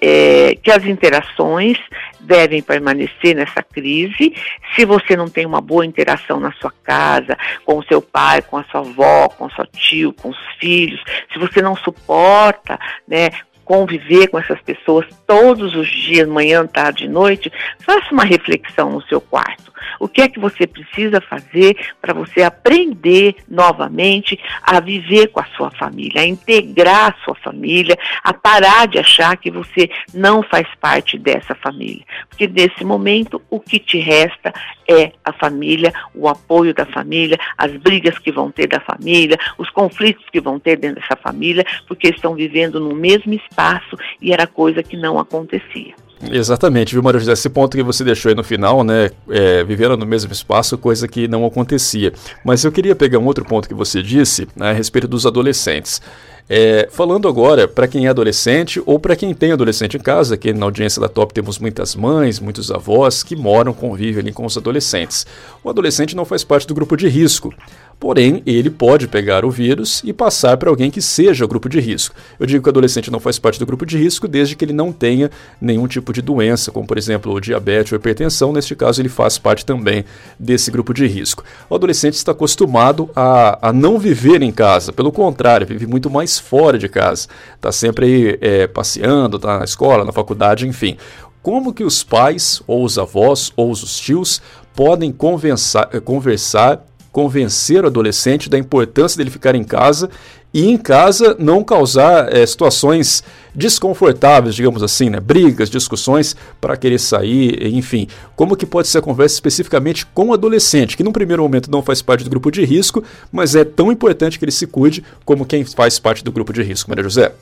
é, 0.00 0.54
que 0.62 0.70
as 0.70 0.84
interações 0.84 1.78
devem 2.20 2.62
permanecer 2.62 3.34
nessa 3.34 3.62
crise. 3.62 4.34
Se 4.76 4.84
você 4.84 5.16
não 5.16 5.28
tem 5.28 5.46
uma 5.46 5.60
boa 5.60 5.86
interação 5.86 6.38
na 6.38 6.52
sua 6.52 6.72
casa, 6.84 7.36
com 7.64 7.78
o 7.78 7.84
seu 7.84 8.02
pai, 8.02 8.42
com 8.42 8.58
a 8.58 8.64
sua 8.64 8.80
avó, 8.80 9.28
com 9.28 9.46
o 9.46 9.50
seu 9.50 9.66
tio, 9.66 10.12
com 10.12 10.28
os 10.28 10.38
filhos, 10.60 11.02
se 11.32 11.38
você 11.38 11.62
não 11.62 11.74
suporta 11.76 12.78
né, 13.06 13.30
conviver 13.68 14.28
com 14.28 14.38
essas 14.38 14.58
pessoas 14.62 15.04
todos 15.26 15.76
os 15.76 15.86
dias, 15.86 16.26
manhã, 16.26 16.66
tarde 16.66 17.04
e 17.04 17.08
noite, 17.08 17.52
faça 17.80 18.10
uma 18.10 18.24
reflexão 18.24 18.90
no 18.90 19.02
seu 19.02 19.20
quarto. 19.20 19.70
O 20.00 20.08
que 20.08 20.22
é 20.22 20.28
que 20.28 20.40
você 20.40 20.66
precisa 20.66 21.20
fazer 21.20 21.76
para 22.00 22.14
você 22.14 22.42
aprender 22.42 23.36
novamente 23.46 24.40
a 24.62 24.80
viver 24.80 25.26
com 25.26 25.40
a 25.40 25.46
sua 25.54 25.70
família, 25.70 26.22
a 26.22 26.26
integrar 26.26 27.10
a 27.10 27.24
sua 27.24 27.34
família, 27.34 27.94
a 28.24 28.32
parar 28.32 28.88
de 28.88 28.98
achar 28.98 29.36
que 29.36 29.50
você 29.50 29.90
não 30.14 30.42
faz 30.42 30.66
parte 30.80 31.18
dessa 31.18 31.54
família. 31.54 32.04
Porque 32.30 32.48
nesse 32.48 32.82
momento 32.86 33.42
o 33.50 33.60
que 33.60 33.78
te 33.78 33.98
resta 33.98 34.50
é 34.88 35.12
a 35.24 35.32
família, 35.32 35.92
o 36.14 36.28
apoio 36.28 36.74
da 36.74 36.86
família, 36.86 37.38
as 37.56 37.72
brigas 37.76 38.18
que 38.18 38.32
vão 38.32 38.50
ter 38.50 38.66
da 38.66 38.80
família, 38.80 39.38
os 39.58 39.68
conflitos 39.70 40.24
que 40.32 40.40
vão 40.40 40.58
ter 40.58 40.76
dentro 40.76 41.00
dessa 41.00 41.16
família, 41.16 41.64
porque 41.86 42.08
estão 42.08 42.34
vivendo 42.34 42.80
no 42.80 42.94
mesmo 42.94 43.34
espaço 43.34 43.96
e 44.20 44.32
era 44.32 44.46
coisa 44.46 44.82
que 44.82 44.96
não 44.96 45.18
acontecia. 45.18 45.94
Exatamente, 46.20 46.94
viu, 46.94 47.02
Maria 47.02 47.20
José? 47.20 47.32
Esse 47.32 47.48
ponto 47.48 47.76
que 47.76 47.82
você 47.82 48.02
deixou 48.02 48.28
aí 48.28 48.34
no 48.34 48.42
final, 48.42 48.82
né? 48.82 49.10
É, 49.30 49.62
vivendo 49.62 49.96
no 49.96 50.04
mesmo 50.04 50.32
espaço, 50.32 50.76
coisa 50.76 51.06
que 51.06 51.28
não 51.28 51.44
acontecia. 51.44 52.12
Mas 52.44 52.64
eu 52.64 52.72
queria 52.72 52.96
pegar 52.96 53.18
um 53.18 53.26
outro 53.26 53.44
ponto 53.44 53.68
que 53.68 53.74
você 53.74 54.02
disse 54.02 54.48
né, 54.56 54.70
a 54.70 54.72
respeito 54.72 55.06
dos 55.06 55.26
adolescentes. 55.26 56.02
É, 56.50 56.88
falando 56.90 57.28
agora 57.28 57.68
para 57.68 57.86
quem 57.86 58.06
é 58.06 58.08
adolescente 58.08 58.80
ou 58.86 58.98
para 58.98 59.14
quem 59.14 59.34
tem 59.34 59.52
adolescente 59.52 59.98
em 59.98 60.00
casa, 60.00 60.36
que 60.36 60.52
na 60.52 60.64
audiência 60.64 61.00
da 61.00 61.08
Top 61.08 61.34
temos 61.34 61.58
muitas 61.58 61.94
mães, 61.94 62.40
muitos 62.40 62.70
avós 62.70 63.22
que 63.22 63.36
moram, 63.36 63.74
convivem 63.74 64.20
ali 64.22 64.32
com 64.32 64.46
os 64.46 64.56
adolescentes. 64.56 65.26
O 65.62 65.68
adolescente 65.68 66.16
não 66.16 66.24
faz 66.24 66.44
parte 66.44 66.66
do 66.66 66.74
grupo 66.74 66.96
de 66.96 67.06
risco. 67.06 67.52
Porém, 68.00 68.42
ele 68.46 68.70
pode 68.70 69.08
pegar 69.08 69.44
o 69.44 69.50
vírus 69.50 70.02
e 70.04 70.12
passar 70.12 70.56
para 70.56 70.70
alguém 70.70 70.88
que 70.88 71.02
seja 71.02 71.44
o 71.44 71.48
grupo 71.48 71.68
de 71.68 71.80
risco. 71.80 72.14
Eu 72.38 72.46
digo 72.46 72.62
que 72.62 72.68
o 72.68 72.70
adolescente 72.70 73.10
não 73.10 73.18
faz 73.18 73.40
parte 73.40 73.58
do 73.58 73.66
grupo 73.66 73.84
de 73.84 73.98
risco 73.98 74.28
desde 74.28 74.54
que 74.54 74.64
ele 74.64 74.72
não 74.72 74.92
tenha 74.92 75.28
nenhum 75.60 75.88
tipo 75.88 76.12
de 76.12 76.22
doença, 76.22 76.70
como 76.70 76.86
por 76.86 76.96
exemplo 76.96 77.32
o 77.32 77.40
diabetes 77.40 77.90
ou 77.90 77.96
hipertensão. 77.96 78.52
Neste 78.52 78.76
caso, 78.76 79.02
ele 79.02 79.08
faz 79.08 79.36
parte 79.36 79.66
também 79.66 80.04
desse 80.38 80.70
grupo 80.70 80.94
de 80.94 81.08
risco. 81.08 81.42
O 81.68 81.74
adolescente 81.74 82.14
está 82.14 82.30
acostumado 82.30 83.10
a, 83.16 83.68
a 83.68 83.72
não 83.72 83.98
viver 83.98 84.42
em 84.42 84.52
casa, 84.52 84.92
pelo 84.92 85.10
contrário, 85.10 85.66
vive 85.66 85.86
muito 85.86 86.08
mais 86.08 86.38
fora 86.38 86.78
de 86.78 86.88
casa. 86.88 87.26
Está 87.56 87.72
sempre 87.72 88.06
aí 88.06 88.38
é, 88.40 88.66
passeando, 88.68 89.38
está 89.38 89.58
na 89.58 89.64
escola, 89.64 90.04
na 90.04 90.12
faculdade, 90.12 90.68
enfim 90.68 90.96
como 91.40 91.72
que 91.72 91.84
os 91.84 92.02
pais, 92.02 92.60
ou 92.66 92.84
os 92.84 92.98
avós, 92.98 93.52
ou 93.56 93.70
os 93.70 93.98
tios 93.98 94.42
podem 94.74 95.10
conversar, 95.10 95.86
conversar 96.02 96.84
convencer 97.18 97.82
o 97.82 97.88
adolescente 97.88 98.48
da 98.48 98.56
importância 98.56 99.18
dele 99.18 99.28
ficar 99.28 99.56
em 99.56 99.64
casa 99.64 100.08
e 100.54 100.70
em 100.70 100.78
casa 100.78 101.34
não 101.36 101.64
causar 101.64 102.32
é, 102.32 102.46
situações 102.46 103.24
desconfortáveis, 103.52 104.54
digamos 104.54 104.84
assim, 104.84 105.10
né? 105.10 105.18
brigas, 105.18 105.68
discussões 105.68 106.36
para 106.60 106.76
querer 106.76 107.00
sair, 107.00 107.74
enfim. 107.74 108.06
Como 108.36 108.56
que 108.56 108.64
pode 108.64 108.86
ser 108.86 108.98
a 108.98 109.02
conversa 109.02 109.34
especificamente 109.34 110.06
com 110.06 110.28
o 110.28 110.32
adolescente, 110.32 110.96
que 110.96 111.02
num 111.02 111.10
primeiro 111.10 111.42
momento 111.42 111.68
não 111.68 111.82
faz 111.82 112.00
parte 112.00 112.22
do 112.22 112.30
grupo 112.30 112.52
de 112.52 112.64
risco, 112.64 113.02
mas 113.32 113.56
é 113.56 113.64
tão 113.64 113.90
importante 113.90 114.38
que 114.38 114.44
ele 114.44 114.52
se 114.52 114.68
cuide 114.68 115.02
como 115.24 115.44
quem 115.44 115.64
faz 115.64 115.98
parte 115.98 116.22
do 116.22 116.30
grupo 116.30 116.52
de 116.52 116.62
risco, 116.62 116.88
Maria 116.88 117.02
José? 117.02 117.32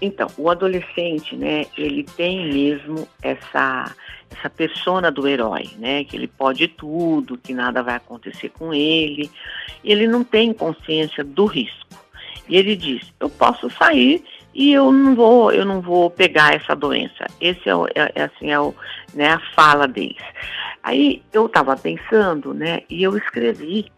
Então, 0.00 0.28
o 0.38 0.48
adolescente, 0.48 1.34
né, 1.34 1.66
ele 1.76 2.06
tem 2.16 2.46
mesmo 2.52 3.08
essa 3.20 3.92
essa 4.38 4.50
persona 4.50 5.10
do 5.10 5.26
herói, 5.26 5.70
né? 5.78 6.04
Que 6.04 6.16
ele 6.16 6.28
pode 6.28 6.68
tudo, 6.68 7.38
que 7.38 7.54
nada 7.54 7.82
vai 7.82 7.96
acontecer 7.96 8.50
com 8.50 8.74
ele. 8.74 9.30
Ele 9.82 10.06
não 10.06 10.22
tem 10.24 10.52
consciência 10.52 11.24
do 11.24 11.46
risco. 11.46 12.04
E 12.48 12.56
ele 12.56 12.76
diz: 12.76 13.12
"Eu 13.18 13.30
posso 13.30 13.70
sair 13.70 14.22
e 14.54 14.72
eu 14.72 14.92
não 14.92 15.14
vou, 15.14 15.52
eu 15.52 15.64
não 15.64 15.80
vou 15.80 16.10
pegar 16.10 16.54
essa 16.54 16.74
doença". 16.74 17.26
Esse 17.40 17.68
é, 17.68 17.74
o, 17.74 17.86
é, 17.86 18.12
é 18.14 18.22
assim 18.24 18.50
é 18.50 18.60
o, 18.60 18.74
né, 19.14 19.30
a 19.30 19.40
fala 19.54 19.86
deles. 19.88 20.22
Aí 20.82 21.22
eu 21.32 21.46
estava 21.46 21.76
pensando, 21.76 22.52
né? 22.52 22.82
E 22.90 23.02
eu 23.02 23.16
escrevi 23.16 23.90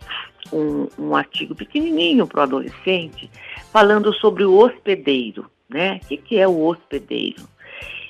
um, 0.52 0.88
um 0.98 1.16
artigo 1.16 1.54
pequenininho 1.54 2.26
para 2.26 2.40
o 2.40 2.42
adolescente 2.42 3.30
falando 3.72 4.12
sobre 4.14 4.44
o 4.44 4.56
hospedeiro, 4.56 5.50
né? 5.68 6.00
O 6.02 6.06
que, 6.06 6.16
que 6.16 6.38
é 6.38 6.46
o 6.46 6.64
hospedeiro? 6.64 7.42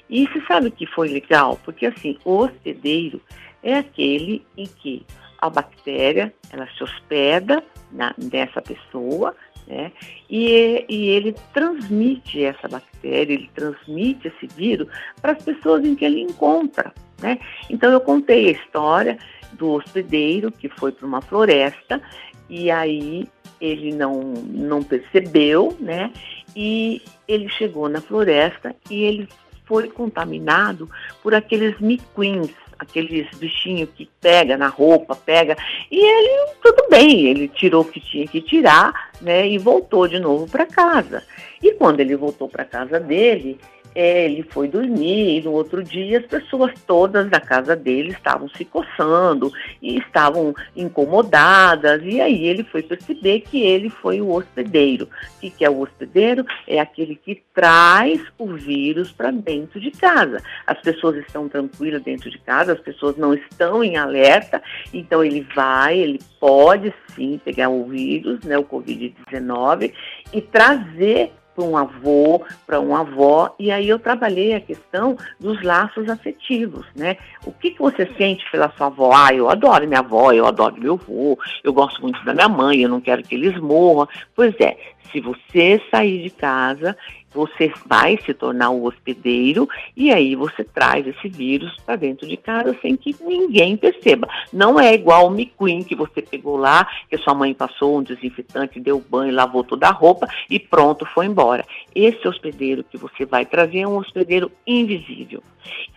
E 0.08 0.26
você 0.26 0.40
sabe 0.46 0.70
que 0.70 0.86
foi 0.86 1.08
legal? 1.08 1.58
Porque 1.64 1.86
assim, 1.86 2.18
o 2.24 2.38
hospedeiro 2.38 3.20
é 3.62 3.78
aquele 3.78 4.44
em 4.56 4.66
que 4.66 5.04
a 5.38 5.50
bactéria 5.50 6.32
ela 6.50 6.66
se 6.76 6.82
hospeda 6.82 7.62
na, 7.92 8.14
nessa 8.16 8.62
pessoa, 8.62 9.34
né? 9.66 9.92
E, 10.30 10.84
e 10.88 11.08
ele 11.08 11.34
transmite 11.52 12.44
essa 12.44 12.68
bactéria, 12.68 13.34
ele 13.34 13.50
transmite 13.54 14.28
esse 14.28 14.46
vírus 14.54 14.88
para 15.20 15.32
as 15.32 15.42
pessoas 15.42 15.84
em 15.84 15.94
que 15.94 16.04
ele 16.04 16.20
encontra, 16.20 16.92
né? 17.20 17.38
Então 17.68 17.90
eu 17.90 18.00
contei 18.00 18.48
a 18.48 18.52
história 18.52 19.18
do 19.52 19.72
hospedeiro 19.72 20.52
que 20.52 20.68
foi 20.68 20.92
para 20.92 21.06
uma 21.06 21.20
floresta 21.20 22.00
e 22.48 22.70
aí 22.70 23.26
ele 23.60 23.94
não, 23.94 24.20
não 24.20 24.82
percebeu, 24.82 25.76
né? 25.80 26.12
E 26.54 27.02
ele 27.26 27.48
chegou 27.48 27.88
na 27.88 28.00
floresta 28.00 28.74
e 28.90 29.02
ele 29.02 29.28
foi 29.66 29.88
contaminado 29.88 30.88
por 31.22 31.34
aqueles 31.34 31.78
miquins, 31.80 32.50
aqueles 32.78 33.28
bichinhos 33.36 33.90
que 33.94 34.08
pega 34.20 34.56
na 34.56 34.68
roupa, 34.68 35.14
pega. 35.14 35.56
E 35.90 35.98
ele, 35.98 36.52
tudo 36.62 36.86
bem, 36.88 37.26
ele 37.26 37.48
tirou 37.48 37.82
o 37.82 37.84
que 37.84 38.00
tinha 38.00 38.26
que 38.26 38.40
tirar, 38.40 39.10
né? 39.20 39.46
E 39.46 39.58
voltou 39.58 40.06
de 40.06 40.18
novo 40.18 40.48
para 40.48 40.64
casa. 40.64 41.22
E 41.62 41.72
quando 41.72 42.00
ele 42.00 42.16
voltou 42.16 42.48
para 42.48 42.64
casa 42.64 43.00
dele, 43.00 43.58
ele 43.96 44.42
foi 44.42 44.68
dormir 44.68 45.38
e 45.38 45.42
no 45.42 45.52
outro 45.52 45.82
dia 45.82 46.18
as 46.18 46.26
pessoas 46.26 46.72
todas 46.86 47.30
da 47.30 47.40
casa 47.40 47.74
dele 47.74 48.10
estavam 48.10 48.46
se 48.50 48.64
coçando 48.64 49.50
e 49.80 49.96
estavam 49.98 50.54
incomodadas. 50.76 52.02
E 52.04 52.20
aí 52.20 52.44
ele 52.44 52.62
foi 52.62 52.82
perceber 52.82 53.40
que 53.40 53.62
ele 53.62 53.88
foi 53.88 54.20
o 54.20 54.30
hospedeiro. 54.30 55.04
O 55.36 55.40
que, 55.40 55.50
que 55.50 55.64
é 55.64 55.70
o 55.70 55.80
hospedeiro? 55.80 56.44
É 56.66 56.78
aquele 56.78 57.16
que 57.16 57.42
traz 57.54 58.20
o 58.38 58.54
vírus 58.54 59.10
para 59.10 59.30
dentro 59.30 59.80
de 59.80 59.90
casa. 59.90 60.42
As 60.66 60.78
pessoas 60.80 61.16
estão 61.16 61.48
tranquilas 61.48 62.02
dentro 62.02 62.30
de 62.30 62.38
casa, 62.38 62.74
as 62.74 62.80
pessoas 62.80 63.16
não 63.16 63.32
estão 63.32 63.82
em 63.82 63.96
alerta, 63.96 64.62
então 64.92 65.24
ele 65.24 65.46
vai, 65.54 65.98
ele 65.98 66.20
pode 66.38 66.92
sim 67.14 67.40
pegar 67.42 67.70
o 67.70 67.86
vírus, 67.86 68.40
né, 68.40 68.58
o 68.58 68.64
Covid-19, 68.64 69.92
e 70.32 70.40
trazer 70.42 71.32
para 71.56 71.64
um 71.64 71.76
avô, 71.76 72.44
para 72.66 72.78
uma 72.78 73.00
avó, 73.00 73.54
e 73.58 73.70
aí 73.70 73.88
eu 73.88 73.98
trabalhei 73.98 74.54
a 74.54 74.60
questão 74.60 75.16
dos 75.40 75.62
laços 75.62 76.08
afetivos, 76.10 76.84
né? 76.94 77.16
O 77.46 77.50
que, 77.50 77.70
que 77.70 77.80
você 77.80 78.06
sente 78.18 78.44
pela 78.52 78.70
sua 78.76 78.88
avó? 78.88 79.10
Ah, 79.14 79.32
eu 79.32 79.48
adoro 79.48 79.88
minha 79.88 80.00
avó, 80.00 80.32
eu 80.32 80.46
adoro 80.46 80.76
meu 80.78 80.94
avô, 80.94 81.38
eu 81.64 81.72
gosto 81.72 82.02
muito 82.02 82.22
da 82.24 82.34
minha 82.34 82.48
mãe, 82.48 82.82
eu 82.82 82.88
não 82.90 83.00
quero 83.00 83.22
que 83.22 83.34
eles 83.34 83.58
morram. 83.58 84.06
Pois 84.34 84.54
é, 84.60 84.76
se 85.10 85.20
você 85.20 85.80
sair 85.90 86.22
de 86.22 86.30
casa 86.30 86.96
você 87.32 87.72
vai 87.86 88.18
se 88.24 88.32
tornar 88.32 88.70
o 88.70 88.84
hospedeiro 88.84 89.68
e 89.96 90.12
aí 90.12 90.34
você 90.34 90.64
traz 90.64 91.06
esse 91.06 91.28
vírus 91.28 91.76
para 91.84 91.96
dentro 91.96 92.26
de 92.26 92.36
casa 92.36 92.76
sem 92.80 92.96
que 92.96 93.14
ninguém 93.20 93.76
perceba. 93.76 94.28
Não 94.52 94.80
é 94.80 94.94
igual 94.94 95.26
o 95.26 95.30
miquim 95.30 95.82
que 95.82 95.94
você 95.94 96.22
pegou 96.22 96.56
lá, 96.56 96.88
que 97.08 97.18
sua 97.18 97.34
mãe 97.34 97.52
passou 97.52 97.98
um 97.98 98.02
desinfetante, 98.02 98.80
deu 98.80 99.00
banho, 99.00 99.34
lavou 99.34 99.62
toda 99.62 99.88
a 99.88 99.92
roupa 99.92 100.26
e 100.48 100.58
pronto, 100.58 101.04
foi 101.06 101.26
embora. 101.26 101.64
Esse 101.94 102.26
hospedeiro 102.26 102.84
que 102.84 102.96
você 102.96 103.24
vai 103.24 103.44
trazer 103.44 103.80
é 103.80 103.88
um 103.88 103.96
hospedeiro 103.96 104.50
invisível 104.66 105.42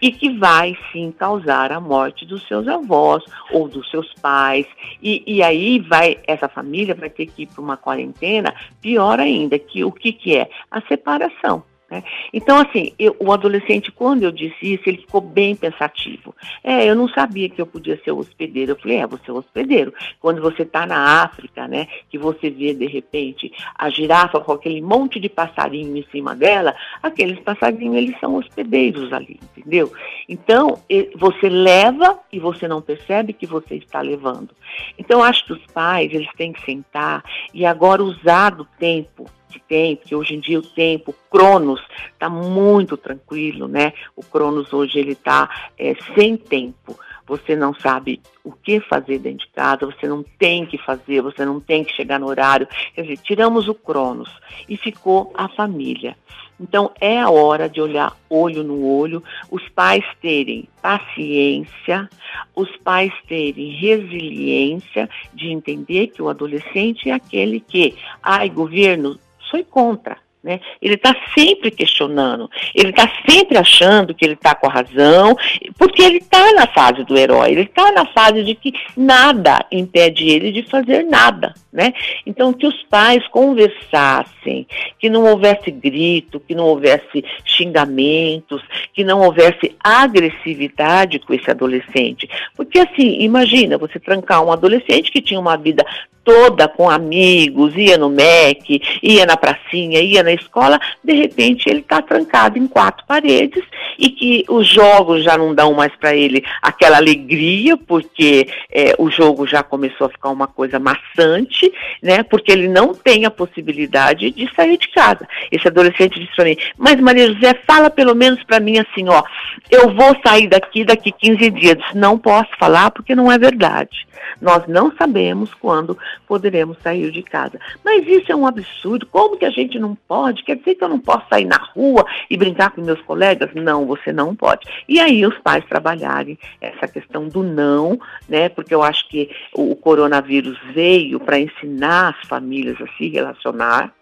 e 0.02 0.12
que 0.12 0.30
vai 0.30 0.78
sim 0.92 1.12
causar 1.12 1.72
a 1.72 1.80
morte 1.80 2.26
dos 2.26 2.48
seus 2.48 2.68
avós 2.68 3.24
ou 3.52 3.68
dos 3.68 3.90
seus 3.90 4.14
pais. 4.16 4.66
E, 5.02 5.24
e 5.26 5.44
aí 5.44 5.80
vai 5.80 6.18
essa 6.26 6.48
família 6.48 6.96
vai 6.96 7.10
ter 7.10 7.26
que 7.26 7.44
ir 7.44 7.48
para 7.48 7.62
uma 7.62 7.78
quarentena, 7.78 8.54
pior 8.82 9.20
ainda, 9.20 9.58
que 9.60 9.84
o 9.84 9.92
que, 9.92 10.14
que 10.14 10.36
é? 10.36 10.50
A 10.72 10.82
separação. 10.82 11.64
Né? 11.90 12.04
Então, 12.32 12.58
assim, 12.58 12.94
eu, 13.00 13.16
o 13.20 13.32
adolescente, 13.32 13.92
quando 13.92 14.24
eu 14.24 14.32
disse 14.32 14.74
isso, 14.74 14.84
ele 14.86 15.00
ficou 15.00 15.22
bem 15.22 15.56
pensativo. 15.56 16.36
É, 16.64 16.88
eu 16.88 16.96
não 16.96 17.10
sabia 17.10 17.50
que 17.50 17.60
eu 17.60 17.66
podia 17.66 18.00
ser 18.04 18.12
hospedeiro. 18.12 18.74
Eu 18.74 18.76
falei, 18.76 18.98
é, 18.98 19.08
você 19.08 19.32
é 19.32 19.34
hospedeiro. 19.34 19.94
Quando 20.20 20.42
você 20.42 20.64
está 20.64 20.86
na 20.86 21.24
África, 21.24 21.68
né, 21.68 21.88
que 22.10 22.18
você 22.18 22.50
vê, 22.50 22.74
de 22.74 22.86
repente, 22.86 23.52
a 23.76 23.90
girafa 23.90 24.40
com 24.40 24.52
aquele 24.52 24.82
monte 24.82 25.20
de 25.20 25.30
passarinho 25.30 25.98
em 25.98 26.06
cima 26.12 26.36
dela, 26.36 26.76
aqueles 27.02 27.40
passarinhos, 27.40 27.96
eles 27.96 28.20
são 28.20 28.36
hospedeiros 28.36 29.12
ali, 29.12 29.40
entendeu? 29.58 29.92
Então, 30.28 30.80
você 31.16 31.50
leva 31.50 32.20
e 32.32 32.40
você 32.40 32.68
não 32.68 32.82
percebe 32.82 33.34
que 33.34 33.48
você 33.48 33.76
está 33.76 34.02
levando. 34.02 34.50
Então, 34.98 35.24
acho 35.24 35.46
que 35.46 35.54
os 35.54 35.66
pais, 35.74 36.14
eles 36.14 36.30
têm 36.38 36.54
que 36.54 36.64
sentar 36.64 37.24
e 37.54 37.66
agora 37.66 38.04
usar 38.04 38.52
do 38.52 38.66
tempo 38.78 39.26
que 39.50 39.60
tem, 39.60 39.96
porque 39.96 40.16
hoje 40.16 40.36
em 40.36 40.40
dia 40.40 40.60
o 40.60 40.64
tempo, 40.64 41.12
o 41.12 41.30
Cronos, 41.30 41.82
está 42.14 42.30
muito 42.30 42.96
tranquilo, 42.96 43.68
né? 43.68 43.94
O 44.16 44.24
Cronos 44.24 44.72
hoje 44.72 45.00
ele 45.00 45.14
está 45.14 45.72
é, 45.78 45.96
sem 46.16 46.38
tempo. 46.38 46.98
Você 47.26 47.56
não 47.56 47.76
sabe 47.76 48.22
o 48.44 48.52
que 48.52 48.80
fazer 48.80 49.20
dentro 49.20 49.46
de 49.46 49.54
casa, 49.54 49.86
você 49.86 50.08
não 50.08 50.24
tem 50.24 50.66
que 50.66 50.78
fazer, 50.80 51.22
você 51.22 51.46
não 51.46 51.60
tem 51.60 51.84
que 51.84 51.94
chegar 51.94 52.20
no 52.20 52.28
horário. 52.28 52.68
Quer 52.96 53.04
dizer, 53.04 53.18
tiramos 53.18 53.68
o 53.68 53.76
Cronos 53.76 54.30
e 54.68 54.76
ficou 54.76 55.32
a 55.36 55.48
família. 55.50 56.18
Então 56.60 56.92
é 57.00 57.20
a 57.20 57.30
hora 57.30 57.70
de 57.70 57.80
olhar 57.80 58.18
olho 58.30 58.64
no 58.64 58.86
olho, 58.86 59.24
os 59.50 59.68
pais 59.70 60.04
terem 60.22 60.68
paciência, 60.82 62.10
os 62.54 62.76
pais 62.78 63.14
terem 63.28 63.72
resiliência 63.72 65.10
de 65.34 65.50
entender 65.50 66.08
que 66.08 66.22
o 66.22 66.28
adolescente 66.28 67.10
é 67.10 67.14
aquele 67.14 67.60
que, 67.60 67.96
ai, 68.22 68.50
governo, 68.50 69.18
sou 69.50 69.64
contra. 69.66 70.18
Né? 70.42 70.62
Ele 70.82 70.94
está 70.94 71.14
sempre 71.38 71.70
questionando, 71.70 72.50
ele 72.74 72.92
está 72.92 73.12
sempre 73.28 73.58
achando 73.58 74.14
que 74.14 74.24
ele 74.24 74.36
está 74.36 74.56
com 74.56 74.68
a 74.68 74.72
razão, 74.72 75.36
porque 75.78 76.02
ele 76.02 76.20
está 76.20 76.54
na 76.54 76.66
fase 76.66 77.04
do 77.04 77.18
herói, 77.18 77.52
ele 77.52 77.64
está 77.64 77.92
na 77.92 78.06
fase 78.06 78.42
de 78.46 78.56
que 78.56 78.74
nada 78.96 79.66
impede 79.70 80.30
ele 80.30 80.54
de 80.54 80.64
fazer 80.64 81.04
nada. 81.04 81.54
Né? 81.72 81.94
Então, 82.26 82.54
que 82.54 82.66
os 82.66 82.82
pais 82.84 83.28
conversassem, 83.28 84.66
que 84.98 85.10
não 85.10 85.26
houvesse 85.26 85.70
grito, 85.70 86.40
que 86.40 86.56
não 86.56 86.66
houvesse 86.66 87.24
xingamentos, 87.44 88.64
que 88.94 89.04
não 89.04 89.22
houvesse 89.22 89.76
agressividade 89.84 91.20
com 91.20 91.34
esse 91.34 91.52
adolescente. 91.52 92.30
Porque, 92.56 92.80
assim, 92.80 93.20
imagina 93.20 93.78
você 93.78 94.00
trancar 94.00 94.44
um 94.44 94.52
adolescente 94.52 95.12
que 95.12 95.22
tinha 95.22 95.40
uma 95.40 95.58
vida 95.58 95.86
toda 96.24 96.68
com 96.68 96.90
amigos, 96.90 97.76
ia 97.76 97.98
no 97.98 98.10
MEC, 98.10 98.82
ia 99.02 99.26
na 99.26 99.36
pracinha, 99.36 100.00
ia 100.00 100.22
na 100.22 100.29
escola, 100.34 100.80
de 101.04 101.14
repente 101.14 101.70
ele 101.70 101.80
está 101.80 102.02
trancado 102.02 102.58
em 102.58 102.68
quatro 102.68 103.06
paredes 103.06 103.64
e 103.98 104.10
que 104.10 104.46
os 104.48 104.68
jogos 104.68 105.24
já 105.24 105.38
não 105.38 105.54
dão 105.54 105.74
mais 105.74 105.96
para 105.96 106.16
ele 106.16 106.44
aquela 106.62 106.98
alegria, 106.98 107.76
porque 107.78 108.48
é, 108.72 108.96
o 108.98 109.10
jogo 109.10 109.46
já 109.46 109.64
começou 109.64 110.08
a 110.08 110.10
ficar 110.10 110.30
uma 110.30 110.48
coisa 110.48 110.80
maçante, 110.80 111.72
né? 112.02 112.24
Porque 112.24 112.52
ele 112.52 112.68
não 112.68 112.94
tem 112.94 113.26
a 113.26 113.32
possibilidade 113.32 114.32
de 114.32 114.50
sair 114.56 114.78
de 114.78 114.88
casa. 114.90 115.28
Esse 115.52 115.68
adolescente 115.68 116.20
disse 116.20 116.36
para 116.36 116.46
mim, 116.46 116.58
mas 116.78 117.00
Maria 117.00 117.32
José, 117.32 117.54
fala 117.68 117.90
pelo 117.90 118.16
menos 118.16 118.44
para 118.44 118.60
mim 118.60 118.78
assim, 118.78 119.08
ó, 119.10 119.24
eu 119.70 119.94
vou 119.94 120.16
sair 120.26 120.48
daqui 120.48 120.84
daqui 120.84 121.12
15 121.12 121.50
dias. 121.52 121.78
Não 121.94 122.18
posso 122.18 122.50
falar 122.58 122.92
porque 122.92 123.16
não 123.16 123.32
é 123.32 123.38
verdade. 123.38 124.08
Nós 124.42 124.66
não 124.68 124.92
sabemos 124.96 125.54
quando 125.54 125.98
poderemos 126.28 126.78
sair 126.82 127.12
de 127.12 127.24
casa. 127.24 127.60
Mas 127.84 128.08
isso 128.08 128.32
é 128.32 128.36
um 128.36 128.46
absurdo. 128.48 129.06
Como 129.08 129.38
que 129.38 129.46
a 129.46 129.50
gente 129.50 129.78
não 129.80 129.96
pode? 129.96 130.19
Quer 130.46 130.56
dizer 130.58 130.76
que 130.76 130.84
eu 130.84 130.90
não 130.90 131.00
posso 131.00 131.26
sair 131.30 131.46
na 131.46 131.58
rua 131.58 132.06
e 132.30 132.38
brincar 132.38 132.72
com 132.72 132.82
meus 132.82 133.02
colegas? 133.02 133.50
Não, 133.54 133.86
você 133.86 134.12
não 134.12 134.36
pode. 134.36 134.68
E 134.88 135.00
aí 135.00 135.26
os 135.26 135.38
pais 135.40 135.66
trabalharem 135.66 136.38
essa 136.62 136.88
questão 136.88 137.28
do 137.28 137.44
não, 137.44 138.00
né? 138.28 138.50
Porque 138.50 138.74
eu 138.74 138.84
acho 138.84 139.08
que 139.10 139.30
o 139.54 139.76
coronavírus 139.76 140.58
veio 140.74 141.20
para 141.20 141.40
ensinar 141.40 142.16
as 142.16 142.28
famílias 142.28 142.80
a 142.82 142.88
se 142.98 143.10
relacionar 143.10 143.94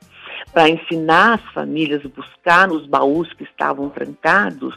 para 0.53 0.69
ensinar 0.69 1.35
as 1.35 1.53
famílias 1.53 2.05
a 2.05 2.09
buscar 2.09 2.67
nos 2.67 2.85
baús 2.87 3.31
que 3.33 3.43
estavam 3.43 3.89
trancados 3.89 4.75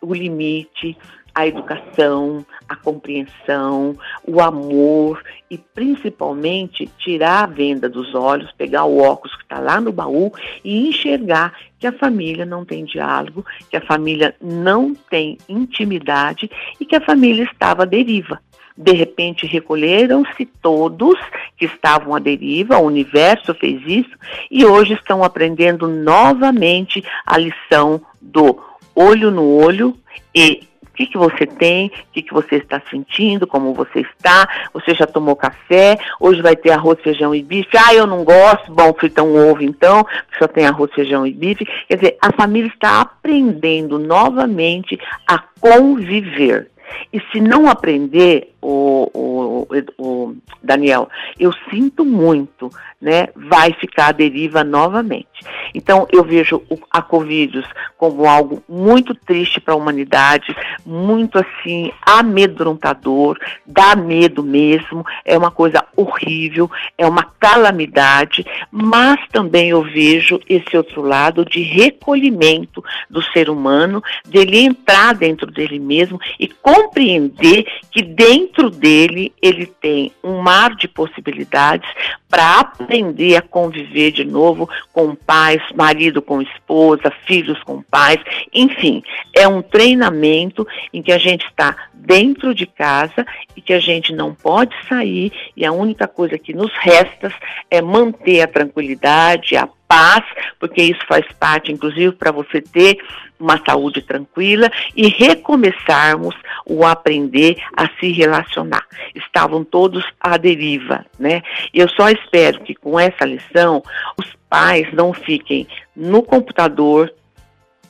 o 0.00 0.12
limite, 0.12 0.96
a 1.34 1.46
educação, 1.46 2.44
a 2.68 2.76
compreensão, 2.76 3.96
o 4.26 4.40
amor 4.40 5.22
e 5.50 5.56
principalmente 5.58 6.90
tirar 6.98 7.44
a 7.44 7.46
venda 7.46 7.88
dos 7.88 8.14
olhos, 8.14 8.52
pegar 8.52 8.84
o 8.84 8.98
óculos 8.98 9.36
que 9.36 9.42
está 9.42 9.58
lá 9.58 9.80
no 9.80 9.92
baú 9.92 10.32
e 10.64 10.88
enxergar 10.88 11.54
que 11.78 11.86
a 11.86 11.92
família 11.92 12.44
não 12.44 12.64
tem 12.64 12.84
diálogo, 12.84 13.44
que 13.70 13.76
a 13.76 13.80
família 13.80 14.34
não 14.40 14.94
tem 14.94 15.38
intimidade 15.48 16.50
e 16.78 16.84
que 16.84 16.96
a 16.96 17.00
família 17.00 17.44
estava 17.44 17.82
à 17.82 17.86
deriva. 17.86 18.40
De 18.76 18.92
repente 18.92 19.46
recolheram-se 19.46 20.46
todos 20.46 21.18
que 21.58 21.66
estavam 21.66 22.14
à 22.14 22.18
deriva, 22.18 22.78
o 22.78 22.86
universo 22.86 23.54
fez 23.54 23.82
isso 23.86 24.16
e 24.50 24.64
hoje 24.64 24.94
estão 24.94 25.22
aprendendo 25.22 25.86
novamente 25.86 27.04
a 27.26 27.36
lição 27.36 28.00
do 28.20 28.58
olho 28.94 29.30
no 29.30 29.44
olho 29.44 29.94
e 30.34 30.66
que, 31.06 31.12
que 31.12 31.18
você 31.18 31.46
tem, 31.46 31.86
o 31.86 31.90
que, 32.12 32.22
que 32.22 32.32
você 32.32 32.56
está 32.56 32.80
sentindo, 32.90 33.46
como 33.46 33.74
você 33.74 34.00
está, 34.00 34.48
você 34.72 34.94
já 34.94 35.06
tomou 35.06 35.34
café, 35.34 35.98
hoje 36.20 36.40
vai 36.40 36.56
ter 36.56 36.70
arroz, 36.70 37.00
feijão 37.00 37.34
e 37.34 37.42
bife, 37.42 37.76
ah, 37.76 37.94
eu 37.94 38.06
não 38.06 38.24
gosto, 38.24 38.72
bom, 38.72 38.92
frita 38.94 39.22
um 39.22 39.50
ovo 39.50 39.62
então, 39.62 40.06
só 40.38 40.46
tem 40.46 40.66
arroz, 40.66 40.92
feijão 40.92 41.26
e 41.26 41.32
bife. 41.32 41.66
Quer 41.88 41.96
dizer, 41.96 42.18
a 42.20 42.32
família 42.32 42.68
está 42.68 43.00
aprendendo 43.00 43.98
novamente 43.98 44.98
a 45.26 45.38
conviver. 45.60 46.71
E 47.12 47.20
se 47.32 47.40
não 47.40 47.68
aprender, 47.68 48.52
o, 48.62 49.10
o, 49.12 49.66
o, 49.98 50.36
Daniel, 50.62 51.08
eu 51.38 51.52
sinto 51.68 52.04
muito, 52.04 52.70
né? 53.00 53.28
Vai 53.34 53.72
ficar 53.72 54.06
à 54.06 54.12
deriva 54.12 54.62
novamente. 54.62 55.26
Então, 55.74 56.06
eu 56.12 56.22
vejo 56.22 56.62
a 56.88 57.02
Covid 57.02 57.64
como 57.98 58.24
algo 58.26 58.62
muito 58.68 59.14
triste 59.14 59.60
para 59.60 59.74
a 59.74 59.76
humanidade, 59.76 60.54
muito 60.86 61.38
assim, 61.38 61.90
amedrontador, 62.02 63.36
dá 63.66 63.96
medo 63.96 64.44
mesmo, 64.44 65.04
é 65.24 65.36
uma 65.36 65.50
coisa 65.50 65.84
horrível, 65.96 66.70
é 66.96 67.06
uma 67.06 67.24
calamidade, 67.40 68.46
mas 68.70 69.18
também 69.32 69.70
eu 69.70 69.82
vejo 69.82 70.38
esse 70.48 70.76
outro 70.76 71.02
lado 71.02 71.44
de 71.44 71.62
recolhimento 71.62 72.82
do 73.10 73.20
ser 73.22 73.50
humano, 73.50 74.02
dele 74.24 74.58
entrar 74.58 75.14
dentro 75.14 75.50
dele 75.50 75.80
mesmo 75.80 76.20
e 76.38 76.46
com 76.46 76.81
compreender 76.82 77.64
que 77.90 78.02
dentro 78.02 78.70
dele 78.70 79.32
ele 79.40 79.66
tem 79.66 80.12
um 80.22 80.40
mar 80.40 80.74
de 80.74 80.88
possibilidades 80.88 81.88
para 82.28 82.60
aprender 82.60 83.36
a 83.36 83.42
conviver 83.42 84.10
de 84.10 84.24
novo 84.24 84.68
com 84.92 85.14
pais, 85.14 85.62
marido 85.74 86.22
com 86.22 86.40
esposa, 86.40 87.12
filhos 87.26 87.62
com 87.62 87.82
pais, 87.82 88.18
enfim, 88.52 89.02
é 89.34 89.46
um 89.46 89.60
treinamento 89.60 90.66
em 90.92 91.02
que 91.02 91.12
a 91.12 91.18
gente 91.18 91.44
está 91.44 91.76
dentro 91.94 92.54
de 92.54 92.66
casa 92.66 93.24
e 93.54 93.60
que 93.60 93.72
a 93.72 93.78
gente 93.78 94.12
não 94.12 94.34
pode 94.34 94.74
sair 94.88 95.32
e 95.56 95.64
a 95.64 95.72
única 95.72 96.08
coisa 96.08 96.38
que 96.38 96.52
nos 96.52 96.72
resta 96.80 97.32
é 97.70 97.80
manter 97.80 98.40
a 98.40 98.48
tranquilidade, 98.48 99.56
a 99.56 99.68
paz, 99.86 100.24
porque 100.58 100.82
isso 100.82 101.04
faz 101.06 101.26
parte, 101.38 101.70
inclusive, 101.70 102.12
para 102.12 102.32
você 102.32 102.62
ter 102.62 102.96
uma 103.42 103.60
saúde 103.66 104.00
tranquila 104.00 104.70
e 104.96 105.08
recomeçarmos 105.08 106.34
o 106.64 106.84
aprender 106.86 107.56
a 107.76 107.88
se 107.98 108.12
relacionar. 108.12 108.86
Estavam 109.14 109.64
todos 109.64 110.04
à 110.20 110.36
deriva, 110.36 111.04
né? 111.18 111.42
Eu 111.74 111.88
só 111.88 112.08
espero 112.08 112.60
que 112.60 112.74
com 112.74 112.98
essa 112.98 113.24
lição 113.24 113.82
os 114.16 114.26
pais 114.48 114.92
não 114.92 115.12
fiquem 115.12 115.66
no 115.94 116.22
computador 116.22 117.12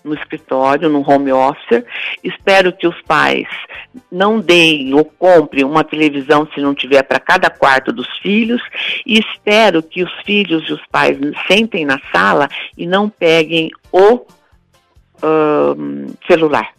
no 0.05 0.15
escritório, 0.15 0.89
no 0.89 1.09
home 1.09 1.33
office. 1.33 1.85
Espero 2.25 2.73
que 2.73 2.87
os 2.87 3.01
pais 3.03 3.47
não 4.11 4.41
deem 4.41 4.93
ou 4.95 5.05
comprem 5.05 5.65
uma 5.65 5.85
televisão 5.85 6.49
se 6.53 6.61
não 6.61 6.75
tiver 6.75 7.03
para 7.03 7.21
cada 7.21 7.49
quarto 7.49 7.93
dos 7.93 8.09
filhos 8.19 8.61
e 9.07 9.19
espero 9.19 9.83
que 9.83 10.03
os 10.03 10.13
filhos 10.25 10.69
e 10.69 10.73
os 10.73 10.85
pais 10.87 11.17
sentem 11.47 11.85
na 11.85 12.01
sala 12.13 12.49
e 12.77 12.87
não 12.87 13.09
peguem 13.09 13.71
o 13.93 14.27
uh, 15.23 16.17
celular. 16.27 16.71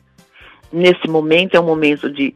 Nesse 0.71 1.07
momento 1.07 1.55
é 1.55 1.59
um 1.59 1.65
momento 1.65 2.09
de 2.09 2.35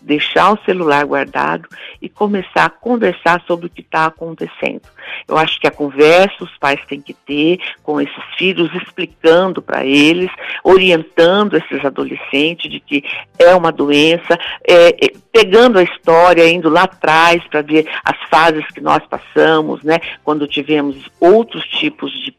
deixar 0.00 0.52
o 0.52 0.64
celular 0.64 1.04
guardado 1.04 1.68
e 2.00 2.08
começar 2.08 2.64
a 2.64 2.70
conversar 2.70 3.42
sobre 3.46 3.66
o 3.66 3.70
que 3.70 3.80
está 3.80 4.06
acontecendo. 4.06 4.82
Eu 5.26 5.36
acho 5.36 5.60
que 5.60 5.66
a 5.66 5.70
conversa 5.70 6.44
os 6.44 6.56
pais 6.58 6.80
têm 6.86 7.00
que 7.00 7.14
ter 7.14 7.58
com 7.82 8.00
esses 8.00 8.24
filhos, 8.36 8.74
explicando 8.74 9.60
para 9.60 9.84
eles, 9.84 10.30
orientando 10.62 11.56
esses 11.56 11.84
adolescentes 11.84 12.70
de 12.70 12.80
que 12.80 13.04
é 13.38 13.54
uma 13.54 13.72
doença, 13.72 14.38
é, 14.66 14.88
é, 14.88 15.12
pegando 15.32 15.78
a 15.78 15.82
história, 15.82 16.48
indo 16.48 16.68
lá 16.68 16.84
atrás 16.84 17.42
para 17.48 17.62
ver 17.62 17.88
as 18.04 18.16
fases 18.28 18.66
que 18.68 18.80
nós 18.80 19.02
passamos, 19.06 19.82
né, 19.82 19.98
quando 20.24 20.46
tivemos 20.46 21.08
outros 21.20 21.64
tipos 21.66 22.12
de, 22.12 22.34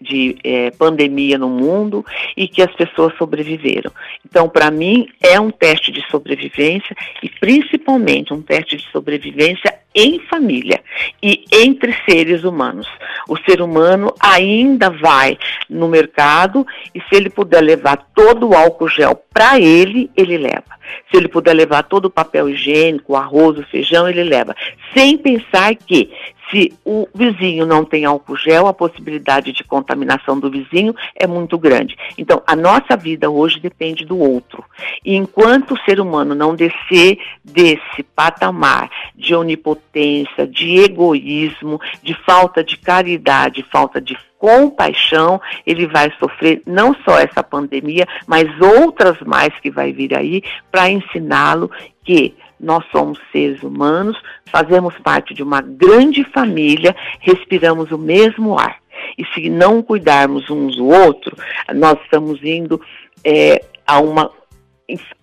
de, 0.00 0.36
é, 0.44 0.70
pandemia 0.72 1.38
no 1.38 1.48
mundo 1.48 2.04
e 2.36 2.46
que 2.48 2.62
as 2.62 2.74
pessoas 2.74 3.16
sobreviveram. 3.16 3.90
Então, 4.24 4.48
para 4.48 4.70
mim, 4.70 5.08
é 5.22 5.40
um 5.40 5.50
teste 5.50 5.90
de 5.90 6.04
sobrevivência 6.10 6.77
e 7.22 7.28
principalmente 7.28 8.32
um 8.32 8.42
teste 8.42 8.76
de 8.76 8.90
sobrevivência 8.90 9.74
em 9.94 10.20
família 10.20 10.80
e 11.22 11.44
entre 11.52 11.94
seres 12.08 12.44
humanos. 12.44 12.86
O 13.28 13.36
ser 13.36 13.60
humano 13.60 14.14
ainda 14.20 14.90
vai 14.90 15.36
no 15.68 15.88
mercado 15.88 16.66
e 16.94 17.00
se 17.00 17.14
ele 17.14 17.30
puder 17.30 17.60
levar 17.60 17.96
todo 18.14 18.48
o 18.48 18.54
álcool 18.54 18.88
gel 18.88 19.20
para 19.32 19.58
ele, 19.58 20.10
ele 20.16 20.38
leva. 20.38 20.78
Se 21.10 21.16
ele 21.16 21.28
puder 21.28 21.54
levar 21.54 21.82
todo 21.82 22.06
o 22.06 22.10
papel 22.10 22.48
higiênico, 22.48 23.12
o 23.12 23.16
arroz, 23.16 23.58
o 23.58 23.62
feijão, 23.64 24.08
ele 24.08 24.24
leva. 24.24 24.54
Sem 24.94 25.18
pensar 25.18 25.74
que 25.74 26.10
se 26.50 26.72
o 26.84 27.06
vizinho 27.14 27.66
não 27.66 27.84
tem 27.84 28.04
álcool 28.04 28.36
gel, 28.36 28.66
a 28.66 28.72
possibilidade 28.72 29.52
de 29.52 29.64
contaminação 29.64 30.38
do 30.38 30.50
vizinho 30.50 30.94
é 31.14 31.26
muito 31.26 31.58
grande. 31.58 31.96
Então, 32.16 32.42
a 32.46 32.56
nossa 32.56 32.96
vida 32.96 33.30
hoje 33.30 33.60
depende 33.60 34.04
do 34.04 34.18
outro. 34.18 34.64
E 35.04 35.14
enquanto 35.14 35.74
o 35.74 35.80
ser 35.84 36.00
humano 36.00 36.34
não 36.34 36.54
descer 36.54 37.18
desse 37.44 38.02
patamar 38.14 38.90
de 39.14 39.34
onipotência, 39.34 40.46
de 40.46 40.78
egoísmo, 40.78 41.80
de 42.02 42.14
falta 42.24 42.64
de 42.64 42.76
caridade, 42.76 43.64
falta 43.70 44.00
de 44.00 44.16
compaixão, 44.38 45.40
ele 45.66 45.86
vai 45.86 46.12
sofrer 46.18 46.62
não 46.64 46.94
só 47.04 47.18
essa 47.18 47.42
pandemia, 47.42 48.06
mas 48.26 48.48
outras 48.60 49.20
mais 49.20 49.52
que 49.60 49.70
vai 49.70 49.92
vir 49.92 50.14
aí, 50.14 50.42
para 50.70 50.88
ensiná-lo 50.88 51.70
que 52.04 52.34
nós 52.60 52.84
somos 52.90 53.18
seres 53.30 53.62
humanos, 53.62 54.20
fazemos 54.46 54.96
parte 54.98 55.34
de 55.34 55.42
uma 55.42 55.60
grande 55.60 56.24
família, 56.24 56.94
respiramos 57.20 57.90
o 57.90 57.98
mesmo 57.98 58.58
ar. 58.58 58.78
E 59.16 59.24
se 59.26 59.48
não 59.48 59.82
cuidarmos 59.82 60.50
uns 60.50 60.76
do 60.76 60.88
outro, 60.88 61.36
nós 61.74 61.98
estamos 62.02 62.42
indo 62.42 62.80
é, 63.24 63.64
a 63.86 64.00
uma 64.00 64.30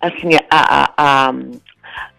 assim 0.00 0.36
a, 0.48 0.92
a, 0.96 1.34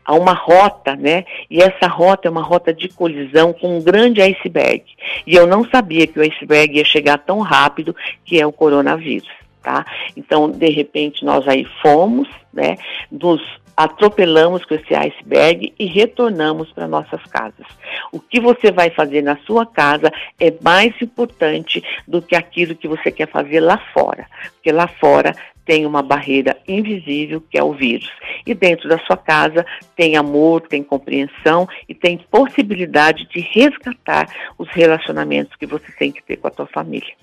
a 0.06 0.14
uma 0.14 0.34
rota, 0.34 0.96
né? 0.96 1.26
E 1.50 1.62
essa 1.62 1.88
rota 1.88 2.28
é 2.28 2.32
uma 2.32 2.42
rota 2.42 2.74
de 2.74 2.88
colisão 2.88 3.52
com 3.54 3.78
um 3.78 3.84
grande 3.84 4.22
iceberg. 4.22 4.84
E 5.26 5.36
eu 5.36 5.46
não 5.46 5.66
sabia 5.70 6.08
que 6.08 6.18
o 6.18 6.22
iceberg 6.22 6.78
ia 6.78 6.86
chegar 6.86 7.18
tão 7.18 7.40
rápido, 7.40 7.96
que 8.24 8.40
é 8.40 8.48
o 8.48 8.52
coronavírus, 8.52 9.30
tá? 9.62 9.86
Então, 10.16 10.50
de 10.50 10.70
repente, 10.70 11.26
nós 11.26 11.46
aí 11.48 11.66
fomos, 11.82 12.28
né? 12.54 12.78
Nos 13.12 13.42
atropelamos 13.78 14.66
com 14.66 14.74
esse 14.74 14.96
iceberg 14.96 15.72
e 15.78 15.86
retornamos 15.86 16.72
para 16.72 16.88
nossas 16.88 17.24
casas. 17.28 17.68
O 18.12 18.20
que 18.20 18.40
você 18.40 18.72
vai 18.72 18.90
fazer 18.90 19.22
na 19.22 19.38
sua 19.46 19.68
casa 19.68 20.12
é 20.40 20.52
mais 20.62 21.00
importante 21.00 21.84
do 22.08 22.20
que 22.20 22.36
aquilo 22.36 22.76
que 22.76 22.88
você 22.88 23.12
quer 23.12 23.28
fazer 23.28 23.60
lá 23.60 23.78
fora, 23.94 24.28
porque 24.54 24.72
lá 24.72 24.88
fora 24.88 25.36
tem 25.64 25.86
uma 25.86 26.02
barreira 26.02 26.58
invisível 26.68 27.42
que 27.42 27.58
é 27.58 27.64
o 27.64 27.74
vírus. 27.74 28.10
E 28.46 28.54
dentro 28.54 28.90
da 28.90 28.98
sua 29.00 29.18
casa 29.18 29.66
tem 29.96 30.16
amor, 30.16 30.62
tem 30.62 30.82
compreensão 30.82 31.68
e 31.88 31.94
tem 31.94 32.18
possibilidade 32.18 33.28
de 33.28 33.42
resgatar 33.42 34.28
os 34.58 34.70
relacionamentos 34.70 35.56
que 35.58 35.68
você 35.68 35.92
tem 35.92 36.12
que 36.12 36.24
ter 36.24 36.38
com 36.38 36.48
a 36.48 36.52
sua 36.52 36.68
família. 36.68 37.14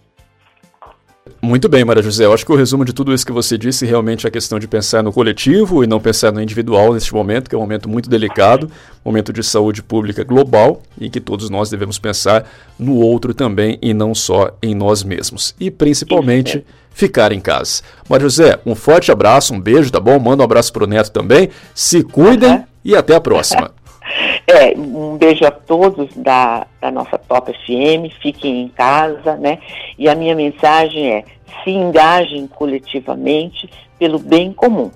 Muito 1.40 1.68
bem, 1.68 1.84
Maria 1.84 2.02
José. 2.02 2.24
Eu 2.24 2.32
acho 2.32 2.44
que 2.44 2.52
o 2.52 2.56
resumo 2.56 2.84
de 2.84 2.92
tudo 2.92 3.12
isso 3.12 3.24
que 3.24 3.32
você 3.32 3.56
disse 3.56 3.86
realmente 3.86 4.26
é 4.26 4.28
a 4.28 4.30
questão 4.30 4.58
de 4.58 4.68
pensar 4.68 5.02
no 5.02 5.12
coletivo 5.12 5.82
e 5.82 5.86
não 5.86 6.00
pensar 6.00 6.32
no 6.32 6.40
individual 6.40 6.92
neste 6.92 7.14
momento, 7.14 7.48
que 7.48 7.54
é 7.54 7.58
um 7.58 7.62
momento 7.62 7.88
muito 7.88 8.10
delicado, 8.10 8.70
momento 9.04 9.32
de 9.32 9.42
saúde 9.42 9.82
pública 9.82 10.22
global, 10.22 10.82
em 11.00 11.10
que 11.10 11.20
todos 11.20 11.48
nós 11.48 11.70
devemos 11.70 11.98
pensar 11.98 12.50
no 12.78 12.96
outro 12.96 13.32
também 13.32 13.78
e 13.80 13.94
não 13.94 14.14
só 14.14 14.54
em 14.62 14.74
nós 14.74 15.02
mesmos. 15.02 15.54
E 15.58 15.70
principalmente 15.70 16.64
ficar 16.92 17.32
em 17.32 17.40
casa. 17.40 17.82
Maria 18.08 18.24
José, 18.24 18.58
um 18.64 18.74
forte 18.74 19.10
abraço, 19.10 19.54
um 19.54 19.60
beijo, 19.60 19.90
tá 19.90 20.00
bom? 20.00 20.18
Manda 20.18 20.42
um 20.42 20.44
abraço 20.44 20.72
pro 20.72 20.86
Neto 20.86 21.10
também. 21.10 21.48
Se 21.74 22.02
cuidem 22.02 22.50
uhum. 22.50 22.64
e 22.84 22.94
até 22.94 23.14
a 23.14 23.20
próxima. 23.20 23.70
É, 24.46 24.76
um 24.76 25.16
beijo 25.16 25.44
a 25.46 25.50
todos 25.50 26.14
da, 26.16 26.66
da 26.80 26.90
nossa 26.90 27.16
Top 27.16 27.50
FM, 27.50 28.12
fiquem 28.20 28.62
em 28.62 28.68
casa, 28.68 29.36
né? 29.36 29.58
E 29.98 30.08
a 30.08 30.14
minha 30.14 30.34
mensagem 30.34 31.10
é: 31.10 31.24
se 31.62 31.70
engajem 31.70 32.46
coletivamente 32.46 33.68
pelo 33.98 34.18
bem 34.18 34.52
comum. 34.52 34.90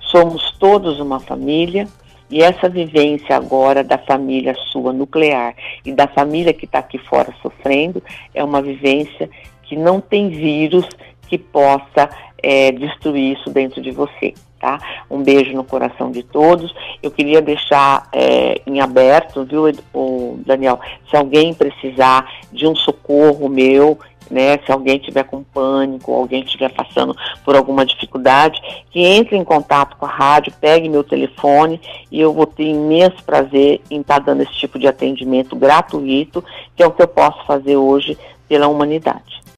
Somos 0.00 0.56
todos 0.58 0.98
uma 0.98 1.20
família 1.20 1.86
e 2.30 2.42
essa 2.42 2.68
vivência 2.68 3.36
agora 3.36 3.84
da 3.84 3.98
família 3.98 4.54
sua 4.72 4.92
nuclear 4.92 5.54
e 5.84 5.92
da 5.92 6.06
família 6.08 6.54
que 6.54 6.64
está 6.64 6.78
aqui 6.78 6.96
fora 6.96 7.34
sofrendo 7.42 8.02
é 8.34 8.42
uma 8.42 8.62
vivência 8.62 9.28
que 9.64 9.76
não 9.76 10.00
tem 10.00 10.30
vírus 10.30 10.88
que 11.28 11.36
possa 11.36 12.08
é, 12.42 12.72
destruir 12.72 13.36
isso 13.36 13.50
dentro 13.50 13.82
de 13.82 13.90
você 13.90 14.32
tá? 14.60 14.78
Um 15.10 15.22
beijo 15.22 15.52
no 15.52 15.64
coração 15.64 16.12
de 16.12 16.22
todos. 16.22 16.72
Eu 17.02 17.10
queria 17.10 17.40
deixar 17.40 18.08
é, 18.12 18.60
em 18.66 18.80
aberto, 18.80 19.44
viu, 19.44 19.72
o 19.94 20.38
Daniel, 20.44 20.78
se 21.08 21.16
alguém 21.16 21.54
precisar 21.54 22.30
de 22.52 22.66
um 22.66 22.76
socorro 22.76 23.48
meu, 23.48 23.98
né, 24.30 24.58
se 24.64 24.70
alguém 24.70 24.98
tiver 24.98 25.24
com 25.24 25.42
pânico, 25.42 26.12
alguém 26.12 26.44
estiver 26.44 26.72
passando 26.72 27.16
por 27.44 27.56
alguma 27.56 27.84
dificuldade, 27.84 28.60
que 28.90 29.00
entre 29.00 29.36
em 29.36 29.42
contato 29.42 29.96
com 29.96 30.06
a 30.06 30.08
rádio, 30.08 30.52
pegue 30.60 30.88
meu 30.88 31.02
telefone 31.02 31.80
e 32.12 32.20
eu 32.20 32.32
vou 32.32 32.46
ter 32.46 32.64
imenso 32.64 33.24
prazer 33.24 33.80
em 33.90 34.00
estar 34.00 34.20
dando 34.20 34.42
esse 34.42 34.52
tipo 34.52 34.78
de 34.78 34.86
atendimento 34.86 35.56
gratuito, 35.56 36.44
que 36.76 36.82
é 36.82 36.86
o 36.86 36.92
que 36.92 37.02
eu 37.02 37.08
posso 37.08 37.44
fazer 37.44 37.76
hoje 37.76 38.16
pela 38.48 38.68
humanidade. 38.68 39.40